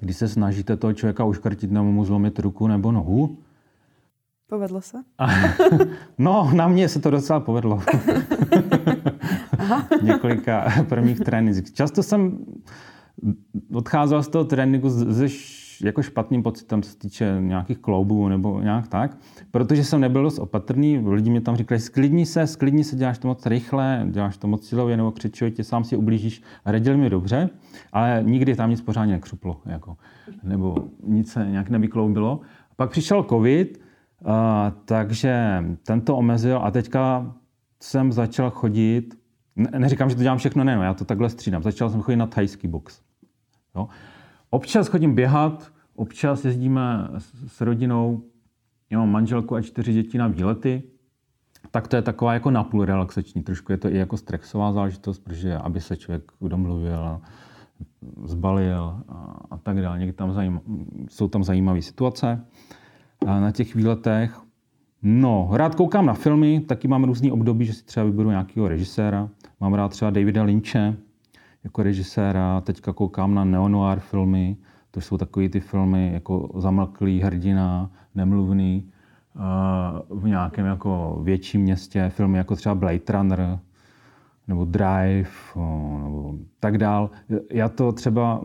kdy 0.00 0.14
se 0.14 0.28
snažíte 0.28 0.76
toho 0.76 0.92
člověka 0.92 1.24
uškrtit 1.24 1.70
nebo 1.70 1.92
mu 1.92 2.04
zlomit 2.04 2.38
ruku 2.38 2.66
nebo 2.66 2.92
nohu. 2.92 3.38
Povedlo 4.46 4.80
se? 4.80 4.96
no, 6.18 6.50
na 6.54 6.68
mě 6.68 6.88
se 6.88 7.00
to 7.00 7.10
docela 7.10 7.40
povedlo. 7.40 7.82
Několika 10.02 10.72
prvních 10.88 11.20
tréninků. 11.20 11.70
Často 11.72 12.02
jsem 12.02 12.38
odcházel 13.72 14.22
z 14.22 14.28
toho 14.28 14.44
tréninku 14.44 14.90
ze 14.90 15.28
jako 15.82 16.02
špatným 16.02 16.42
pocitem, 16.42 16.82
co 16.82 16.90
se 16.90 16.98
týče 16.98 17.36
nějakých 17.40 17.78
kloubů 17.78 18.28
nebo 18.28 18.60
nějak 18.60 18.88
tak, 18.88 19.16
protože 19.50 19.84
jsem 19.84 20.00
nebyl 20.00 20.22
dost 20.22 20.38
opatrný. 20.38 20.98
Lidi 20.98 21.30
mi 21.30 21.40
tam 21.40 21.56
říkali, 21.56 21.80
sklidni 21.80 22.26
se, 22.26 22.46
sklidni 22.46 22.84
se, 22.84 22.96
děláš 22.96 23.18
to 23.18 23.28
moc 23.28 23.46
rychle, 23.46 24.06
děláš 24.10 24.36
to 24.36 24.46
moc 24.46 24.66
silově 24.66 24.96
nebo 24.96 25.10
křičovitě, 25.10 25.64
sám 25.64 25.84
si 25.84 25.96
ublížíš. 25.96 26.42
A 26.64 26.72
radili 26.72 26.96
mi 26.96 27.10
dobře, 27.10 27.50
ale 27.92 28.22
nikdy 28.26 28.56
tam 28.56 28.70
nic 28.70 28.80
pořádně 28.80 29.12
nekřuplo, 29.12 29.60
jako, 29.66 29.96
nebo 30.42 30.76
nic 31.06 31.32
se 31.32 31.46
nějak 31.50 31.70
nevykloubilo. 31.70 32.40
Pak 32.76 32.90
přišel 32.90 33.22
covid, 33.22 33.80
uh, 34.20 34.30
takže 34.84 35.64
tento 35.86 36.16
omezil 36.16 36.60
a 36.62 36.70
teďka 36.70 37.34
jsem 37.80 38.12
začal 38.12 38.50
chodit, 38.50 39.14
ne, 39.56 39.78
neříkám, 39.78 40.10
že 40.10 40.16
to 40.16 40.22
dělám 40.22 40.38
všechno, 40.38 40.64
ne, 40.64 40.76
no, 40.76 40.82
já 40.82 40.94
to 40.94 41.04
takhle 41.04 41.28
střídám. 41.28 41.62
Začal 41.62 41.90
jsem 41.90 42.00
chodit 42.00 42.16
na 42.16 42.26
thajský 42.26 42.68
box. 42.68 43.00
Jo. 43.76 43.88
Občas 44.54 44.88
chodím 44.88 45.14
běhat, 45.14 45.72
občas 45.96 46.44
jezdíme 46.44 47.08
s 47.46 47.60
rodinou, 47.60 48.22
já 48.90 48.98
mám 48.98 49.10
manželku 49.10 49.54
a 49.54 49.62
čtyři 49.62 49.92
děti 49.92 50.18
na 50.18 50.26
výlety, 50.26 50.82
tak 51.70 51.88
to 51.88 51.96
je 51.96 52.02
taková 52.02 52.34
jako 52.34 52.50
napůl 52.50 52.84
relaxační. 52.84 53.42
Trošku 53.42 53.72
je 53.72 53.78
to 53.78 53.88
i 53.88 53.96
jako 53.96 54.16
stresová 54.16 54.72
záležitost, 54.72 55.18
protože 55.18 55.56
aby 55.56 55.80
se 55.80 55.96
člověk 55.96 56.32
domluvil, 56.40 57.20
zbalil 58.24 59.02
a, 59.08 59.40
a 59.50 59.56
tak 59.56 59.80
dále. 59.80 59.98
Někdy 59.98 60.12
tam 60.12 60.32
zajím, 60.32 60.60
jsou 61.08 61.28
tam 61.28 61.44
zajímavé 61.44 61.82
situace 61.82 62.44
a 63.26 63.40
na 63.40 63.50
těch 63.50 63.74
výletech. 63.74 64.40
No, 65.02 65.48
rád 65.52 65.74
koukám 65.74 66.06
na 66.06 66.14
filmy, 66.14 66.60
taky 66.60 66.88
mám 66.88 67.04
různý 67.04 67.32
období, 67.32 67.64
že 67.64 67.72
si 67.72 67.84
třeba 67.84 68.06
vyberu 68.06 68.30
nějakého 68.30 68.68
režiséra. 68.68 69.28
Mám 69.60 69.74
rád 69.74 69.88
třeba 69.88 70.10
Davida 70.10 70.42
Lynche, 70.42 70.96
jako 71.64 71.82
režiséra. 71.82 72.60
Teďka 72.60 72.92
koukám 72.92 73.34
na 73.34 73.44
neonoir 73.44 74.00
filmy, 74.00 74.56
to 74.90 75.00
jsou 75.00 75.18
takové 75.18 75.48
ty 75.48 75.60
filmy 75.60 76.10
jako 76.12 76.50
Zamlklý 76.56 77.20
hrdina, 77.20 77.90
Nemluvný, 78.14 78.90
v 80.10 80.28
nějakém 80.28 80.66
jako 80.66 81.20
větším 81.22 81.60
městě, 81.60 82.08
filmy 82.14 82.38
jako 82.38 82.56
třeba 82.56 82.74
Blade 82.74 83.00
Runner, 83.08 83.58
nebo 84.48 84.64
Drive, 84.64 85.30
nebo 86.02 86.34
tak 86.60 86.78
dál. 86.78 87.10
Já 87.50 87.68
to 87.68 87.92
třeba 87.92 88.40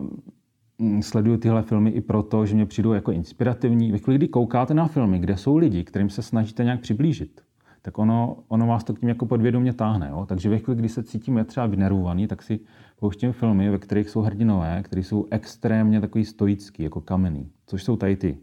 mm, 0.78 1.02
sleduju 1.02 1.36
tyhle 1.36 1.62
filmy 1.62 1.90
i 1.90 2.00
proto, 2.00 2.46
že 2.46 2.54
mě 2.54 2.66
přijdou 2.66 2.92
jako 2.92 3.12
inspirativní. 3.12 3.92
Ve 3.92 3.98
chvíli, 3.98 4.18
kdy 4.18 4.28
koukáte 4.28 4.74
na 4.74 4.88
filmy, 4.88 5.18
kde 5.18 5.36
jsou 5.36 5.56
lidi, 5.56 5.84
kterým 5.84 6.10
se 6.10 6.22
snažíte 6.22 6.64
nějak 6.64 6.80
přiblížit, 6.80 7.40
tak 7.88 7.98
ono, 7.98 8.36
ono 8.48 8.66
vás 8.66 8.84
to 8.84 8.94
k 8.94 9.00
tím 9.00 9.08
jako 9.08 9.26
podvědomě 9.26 9.72
táhne. 9.72 10.08
Jo? 10.08 10.26
Takže 10.28 10.48
ve 10.48 10.58
chvíli, 10.58 10.78
kdy 10.78 10.88
se 10.88 11.02
cítím 11.02 11.44
třeba 11.44 11.66
vynervovaný, 11.66 12.26
tak 12.26 12.42
si 12.42 12.60
pouštím 13.00 13.32
filmy, 13.32 13.70
ve 13.70 13.78
kterých 13.78 14.10
jsou 14.10 14.20
hrdinové, 14.20 14.82
které 14.82 15.02
jsou 15.02 15.26
extrémně 15.30 16.00
takový 16.00 16.24
stoický, 16.24 16.82
jako 16.82 17.00
kamenný, 17.00 17.48
což 17.66 17.84
jsou 17.84 17.96
tady 17.96 18.16
ty 18.16 18.38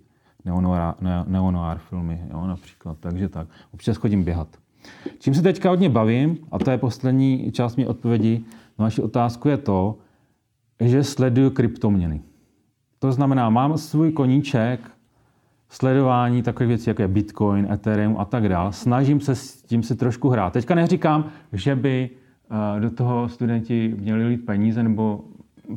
neonoir, 0.45 0.81
neonoir 1.27 1.77
filmy, 1.77 2.21
jo, 2.31 2.47
například. 2.47 2.97
Takže 2.99 3.29
tak. 3.29 3.47
Občas 3.73 3.97
chodím 3.97 4.23
běhat. 4.23 4.47
Čím 5.19 5.34
se 5.34 5.41
teďka 5.41 5.69
hodně 5.69 5.89
bavím, 5.89 6.38
a 6.51 6.60
to 6.60 6.71
je 6.71 6.77
poslední 6.77 7.51
část 7.51 7.75
mé 7.75 7.88
odpovědi 7.88 8.43
na 8.79 8.86
vaši 8.86 9.01
otázku, 9.01 9.49
je 9.49 9.58
to, 9.58 9.97
že 10.79 11.03
sleduju 11.03 11.49
kryptoměny. 11.49 12.21
To 12.99 13.12
znamená, 13.12 13.49
mám 13.49 13.77
svůj 13.77 14.12
koníček 14.12 14.91
sledování 15.75 16.43
takových 16.43 16.67
věcí, 16.67 16.89
jako 16.89 17.01
je 17.01 17.07
Bitcoin, 17.07 17.67
Ethereum 17.71 18.15
a 18.19 18.25
tak 18.25 18.49
dále. 18.49 18.73
Snažím 18.73 19.19
se 19.19 19.35
s 19.35 19.63
tím 19.63 19.83
si 19.83 19.95
trošku 19.95 20.29
hrát. 20.29 20.53
Teďka 20.53 20.75
neříkám, 20.75 21.25
že 21.53 21.75
by 21.75 22.09
do 22.79 22.89
toho 22.89 23.29
studenti 23.29 23.95
měli 23.99 24.27
lít 24.27 24.45
peníze 24.45 24.83
nebo 24.83 25.23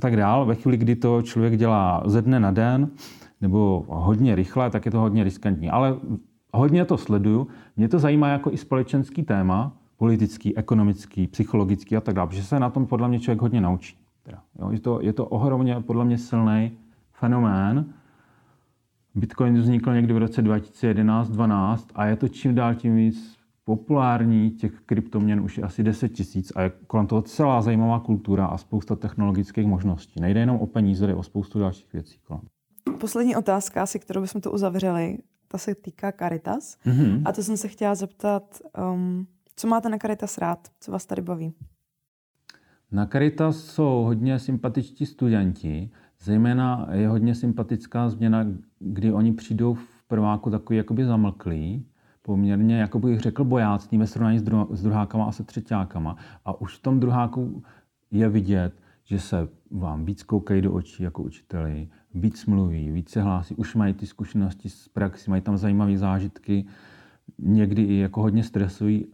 tak 0.01 0.17
dál. 0.17 0.47
Ve 0.47 0.55
chvíli, 0.55 0.77
kdy 0.77 0.97
to 0.97 1.23
člověk 1.23 1.57
dělá 1.57 2.03
ze 2.07 2.23
dne 2.23 2.41
na 2.41 2.51
den 2.51 2.89
nebo 3.41 3.85
hodně 3.89 4.35
rychle, 4.35 4.71
tak 4.71 4.87
je 4.87 4.91
to 4.91 5.01
hodně 5.01 5.25
riskantní. 5.25 5.71
Ale 5.71 5.97
hodně 6.53 6.85
to 6.85 6.97
sleduju. 6.97 7.47
Mě 7.77 7.89
to 7.89 7.99
zajímá 7.99 8.29
jako 8.29 8.53
i 8.53 8.57
společenský 8.57 9.23
téma, 9.23 9.73
politický, 9.97 10.57
ekonomický, 10.57 11.27
psychologický 11.27 11.97
a 11.97 12.01
tak 12.01 12.15
dále, 12.15 12.29
protože 12.29 12.43
se 12.43 12.61
na 12.61 12.71
tom 12.71 12.87
podle 12.87 13.09
mě 13.09 13.21
člověk 13.21 13.41
hodně 13.41 13.61
naučí. 13.61 13.97
Jo, 14.61 14.71
je, 14.71 14.81
to, 14.81 14.99
je 15.03 15.13
to 15.13 15.27
ohromně 15.27 15.77
podle 15.81 16.05
mě 16.05 16.19
silný 16.19 16.73
fenomén. 17.13 17.85
Bitcoin 19.19 19.59
vznikl 19.59 19.95
někdy 19.95 20.13
v 20.15 20.19
roce 20.19 20.43
2011-12 20.43 21.87
a 21.95 22.07
je 22.07 22.17
to 22.17 22.29
čím 22.29 22.55
dál 22.55 22.75
tím 22.75 22.97
víc 22.97 23.39
populární 23.65 24.51
těch 24.51 24.81
kryptoměn 24.81 25.41
už 25.41 25.59
je 25.59 25.65
asi 25.65 25.83
10 25.83 26.09
tisíc 26.09 26.53
a 26.57 26.63
je 26.63 26.73
kolem 26.87 27.07
toho 27.07 27.23
celá 27.23 27.63
zajímavá 27.63 28.01
kultura 28.01 28.47
a 28.47 28.59
spousta 28.59 28.97
technologických 28.97 29.67
možností. 29.67 30.21
Nejde 30.21 30.41
jenom 30.41 30.57
o 30.57 30.67
peníze, 30.67 31.07
jde 31.07 31.15
o 31.15 31.23
spoustu 31.23 31.59
dalších 31.59 31.93
věcí 31.93 32.19
kolem. 32.25 32.43
Poslední 33.01 33.37
otázka, 33.37 33.83
asi 33.83 33.99
kterou 33.99 34.21
bychom 34.21 34.41
to 34.41 34.53
uzavřeli, 34.53 35.19
ta 35.49 35.59
se 35.59 35.75
týká 35.75 36.13
Caritas. 36.13 36.77
Mm-hmm. 36.87 37.23
A 37.25 37.33
to 37.33 37.43
jsem 37.43 37.57
se 37.57 37.69
chtěla 37.69 37.95
zeptat, 37.95 38.61
um, 38.93 39.27
co 39.57 39.69
máte 39.69 39.89
na 39.89 39.99
Caritas 39.99 40.39
rád? 40.39 40.69
Co 40.81 40.93
vás 40.93 41.07
tady 41.07 41.23
baví? 41.23 41.55
Na 42.93 43.07
Caritas 43.07 43.57
jsou 43.57 44.05
hodně 44.05 44.39
sympatičtí 44.39 45.07
studenti, 45.07 45.91
zejména 46.23 46.89
je 46.93 47.09
hodně 47.09 47.35
sympatická 47.35 48.11
změna, 48.11 48.47
kdy 48.79 49.13
oni 49.13 49.33
přijdou 49.33 49.75
v 49.75 50.03
prváku 50.09 50.51
takový 50.51 50.77
jakoby 50.77 51.05
zamlklí, 51.05 51.87
poměrně, 52.23 52.79
jako 52.79 52.99
bych 52.99 53.21
řekl, 53.21 53.45
bojácný 53.45 53.99
ve 53.99 54.07
srovnání 54.07 54.39
s, 54.39 54.43
dru- 54.43 54.75
s 54.75 54.83
druhákama 54.83 55.25
a 55.25 55.33
se 55.33 55.45
třetíákama. 55.45 56.17
A 56.45 56.61
už 56.61 56.77
v 56.77 56.83
tom 56.83 57.01
druháku 57.01 57.63
je 58.11 58.29
vidět, 58.29 58.73
že 59.05 59.21
se 59.21 59.49
vám 59.71 60.05
víc 60.05 60.23
koukají 60.23 60.63
do 60.63 60.73
očí 60.73 61.03
jako 61.03 61.23
učiteli, 61.23 61.89
víc 62.15 62.47
mluví, 62.47 62.91
víc 62.91 63.11
se 63.11 63.23
hlásí, 63.23 63.55
už 63.55 63.75
mají 63.75 63.95
ty 63.95 64.07
zkušenosti 64.07 64.69
z 64.69 64.89
praxi, 64.89 65.31
mají 65.31 65.43
tam 65.43 65.57
zajímavé 65.57 65.99
zážitky, 65.99 66.67
někdy 67.39 67.83
i 67.83 67.95
jako 67.95 68.23
hodně 68.23 68.43
stresují, 68.43 69.07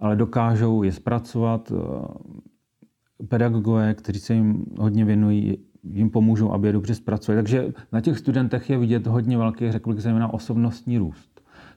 ale 0.00 0.16
dokážou 0.16 0.82
je 0.82 0.92
zpracovat. 0.92 1.72
Eh, 1.72 3.26
pedagogové, 3.28 3.94
kteří 3.94 4.20
se 4.20 4.34
jim 4.34 4.64
hodně 4.78 5.04
věnují, 5.04 5.58
jim 5.90 6.10
pomůžou, 6.10 6.52
aby 6.52 6.68
je 6.68 6.72
dobře 6.72 6.94
zpracovali. 6.94 7.42
Takže 7.42 7.72
na 7.92 8.00
těch 8.00 8.18
studentech 8.18 8.70
je 8.70 8.78
vidět 8.78 9.06
hodně 9.06 9.38
velký, 9.38 9.72
řekl 9.72 9.90
bych, 9.90 10.02
zejména 10.02 10.34
osobnostní 10.34 10.98
růst 10.98 11.34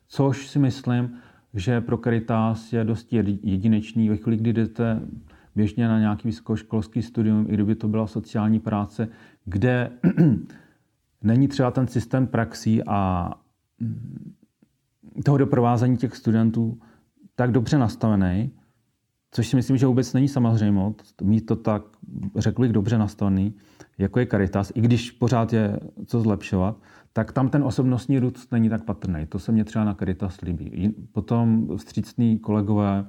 což 0.07 0.47
si 0.47 0.59
myslím, 0.59 1.17
že 1.53 1.81
pro 1.81 1.97
Caritas 1.97 2.73
je 2.73 2.83
dosti 2.83 3.39
jedinečný. 3.43 4.09
Ve 4.09 4.17
chvíli, 4.17 4.37
kdy 4.37 4.53
jdete 4.53 5.01
běžně 5.55 5.87
na 5.87 5.99
nějaký 5.99 6.27
vysokoškolský 6.27 7.01
studium, 7.01 7.45
i 7.49 7.53
kdyby 7.53 7.75
to 7.75 7.87
byla 7.87 8.07
sociální 8.07 8.59
práce, 8.59 9.07
kde 9.45 9.91
není 11.23 11.47
třeba 11.47 11.71
ten 11.71 11.87
systém 11.87 12.27
praxí 12.27 12.83
a 12.83 13.31
toho 15.25 15.37
doprovázení 15.37 15.97
těch 15.97 16.15
studentů 16.15 16.79
tak 17.35 17.51
dobře 17.51 17.77
nastavený, 17.77 18.51
což 19.31 19.47
si 19.47 19.55
myslím, 19.55 19.77
že 19.77 19.85
vůbec 19.85 20.13
není 20.13 20.27
samozřejmost, 20.27 21.21
mít 21.21 21.45
to 21.45 21.55
tak, 21.55 21.83
řekl 22.35 22.61
bych, 22.61 22.71
dobře 22.71 22.97
nastavený, 22.97 23.53
jako 23.97 24.19
je 24.19 24.25
Caritas, 24.25 24.71
i 24.75 24.81
když 24.81 25.11
pořád 25.11 25.53
je 25.53 25.79
co 26.05 26.19
zlepšovat, 26.19 26.77
tak 27.13 27.31
tam 27.31 27.49
ten 27.49 27.63
osobnostní 27.63 28.19
růst 28.19 28.51
není 28.51 28.69
tak 28.69 28.83
patrný. 28.83 29.25
To 29.29 29.39
se 29.39 29.51
mě 29.51 29.63
třeba 29.63 29.85
na 29.85 29.93
Caritas 29.93 30.41
líbí. 30.41 30.95
Potom 31.11 31.67
vstřícný 31.77 32.39
kolegové, 32.39 33.05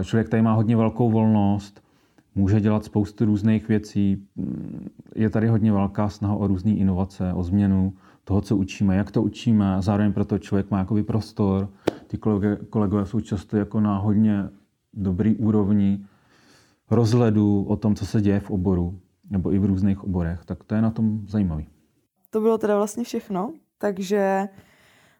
eh, 0.00 0.04
člověk 0.04 0.28
tady 0.28 0.42
má 0.42 0.52
hodně 0.52 0.76
velkou 0.76 1.10
volnost, 1.10 1.82
může 2.34 2.60
dělat 2.60 2.84
spoustu 2.84 3.24
různých 3.24 3.68
věcí. 3.68 4.26
Mm, 4.36 4.88
je 5.14 5.30
tady 5.30 5.48
hodně 5.48 5.72
velká 5.72 6.08
snaha 6.08 6.34
o 6.34 6.46
různé 6.46 6.70
inovace, 6.70 7.32
o 7.32 7.42
změnu 7.42 7.92
toho, 8.24 8.40
co 8.40 8.56
učíme, 8.56 8.96
jak 8.96 9.10
to 9.10 9.22
učíme. 9.22 9.76
Zároveň 9.80 10.12
proto 10.12 10.38
člověk 10.38 10.70
má 10.70 10.78
jakoby 10.78 11.02
prostor. 11.02 11.68
Ty 12.06 12.18
kolegové 12.70 13.06
jsou 13.06 13.20
často 13.20 13.56
jako 13.56 13.80
na 13.80 13.98
hodně 13.98 14.48
dobrý 14.94 15.36
úrovni 15.36 16.00
rozhledu 16.90 17.64
o 17.68 17.76
tom, 17.76 17.94
co 17.94 18.06
se 18.06 18.20
děje 18.20 18.40
v 18.40 18.50
oboru 18.50 19.00
nebo 19.30 19.52
i 19.52 19.58
v 19.58 19.64
různých 19.64 20.04
oborech. 20.04 20.44
Tak 20.44 20.64
to 20.64 20.74
je 20.74 20.82
na 20.82 20.90
tom 20.90 21.20
zajímavý 21.28 21.66
to 22.36 22.40
bylo 22.40 22.58
teda 22.58 22.76
vlastně 22.76 23.04
všechno, 23.04 23.52
takže 23.78 24.48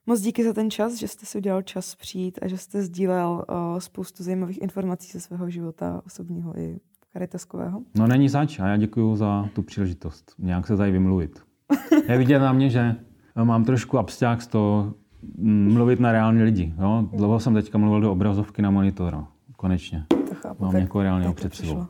moc 0.06 0.20
díky 0.20 0.44
za 0.44 0.52
ten 0.52 0.70
čas, 0.70 0.94
že 0.94 1.08
jste 1.08 1.26
si 1.26 1.38
udělal 1.38 1.62
čas 1.62 1.94
přijít 1.94 2.38
a 2.42 2.48
že 2.48 2.58
jste 2.58 2.82
sdílel 2.82 3.44
uh, 3.48 3.78
spoustu 3.78 4.22
zajímavých 4.22 4.62
informací 4.62 5.12
ze 5.12 5.20
svého 5.20 5.50
života 5.50 6.02
osobního 6.06 6.58
i 6.58 6.78
karitaskového. 7.12 7.82
No 7.94 8.06
není 8.06 8.28
zač 8.28 8.60
a 8.60 8.66
já 8.66 8.76
děkuji 8.76 9.16
za 9.16 9.48
tu 9.52 9.62
příležitost 9.62 10.34
nějak 10.38 10.66
se 10.66 10.76
tady 10.76 10.90
vymluvit. 10.90 11.42
Je 12.08 12.18
vidět 12.18 12.38
na 12.38 12.52
mě, 12.52 12.70
že 12.70 12.96
mám 13.44 13.64
trošku 13.64 13.98
absták 13.98 14.42
z 14.42 14.46
toho 14.46 14.94
mm, 15.38 15.72
mluvit 15.72 16.00
na 16.00 16.12
reální 16.12 16.42
lidi. 16.42 16.74
Jo? 16.78 17.08
Dlouho 17.12 17.40
jsem 17.40 17.54
teďka 17.54 17.78
mluvil 17.78 18.00
do 18.00 18.12
obrazovky 18.12 18.62
na 18.62 18.70
monitor. 18.70 19.24
Konečně. 19.56 20.06
To 20.46 20.48
chápu, 20.48 20.64
Mám 20.64 20.76
někoho 20.76 21.02
reálného 21.02 21.34
před 21.34 21.54
sebou. 21.54 21.86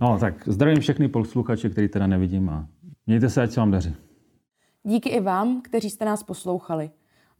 No 0.00 0.18
tak 0.18 0.48
zdravím 0.48 0.80
všechny 0.80 1.08
posluchače, 1.08 1.70
který 1.70 1.88
teda 1.88 2.06
nevidím 2.06 2.50
a 2.50 2.66
mějte 3.06 3.30
se, 3.30 3.42
ať 3.42 3.50
se 3.50 3.60
vám 3.60 3.70
daří. 3.70 3.94
Díky 4.82 5.08
i 5.08 5.20
vám, 5.20 5.60
kteří 5.62 5.90
jste 5.90 6.04
nás 6.04 6.22
poslouchali. 6.22 6.90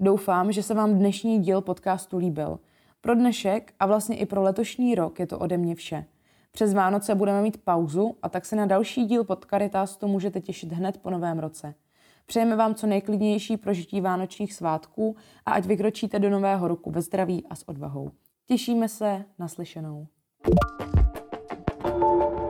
Doufám, 0.01 0.53
že 0.53 0.63
se 0.63 0.75
vám 0.75 0.95
dnešní 0.95 1.41
díl 1.41 1.61
podcastu 1.61 2.19
líbil. 2.19 2.59
Pro 3.01 3.15
dnešek 3.15 3.75
a 3.81 3.87
vlastně 3.87 4.17
i 4.17 4.27
pro 4.27 4.43
letošní 4.43 4.95
rok 4.95 5.21
je 5.21 5.27
to 5.27 5.39
ode 5.39 5.59
mě 5.59 5.75
vše. 5.75 6.05
Přes 6.53 6.75
Vánoce 6.75 7.15
budeme 7.15 7.43
mít 7.43 7.57
pauzu 7.65 8.17
a 8.23 8.29
tak 8.29 8.45
se 8.45 8.57
na 8.57 8.67
další 8.67 9.05
díl 9.05 9.25
pod 9.25 9.47
Caritastu 9.51 10.09
můžete 10.09 10.41
těšit 10.41 10.73
hned 10.73 10.99
po 10.99 11.11
novém 11.11 11.39
roce. 11.39 11.75
Přejeme 12.27 12.57
vám 12.57 12.75
co 12.75 12.87
nejklidnější 12.87 13.57
prožití 13.57 14.01
vánočních 14.01 14.55
svátků 14.55 15.17
a 15.47 15.53
ať 15.53 15.67
vykročíte 15.67 16.19
do 16.19 16.31
nového 16.31 16.69
roku 16.69 16.91
ve 16.91 17.03
zdraví 17.03 17.45
a 17.51 17.55
s 17.55 17.69
odvahou. 17.69 18.11
Těšíme 18.47 18.89
se 18.89 19.25
na 19.39 19.49
slyšenou. 19.49 20.07
Thank 20.47 20.59
you. 21.85 22.44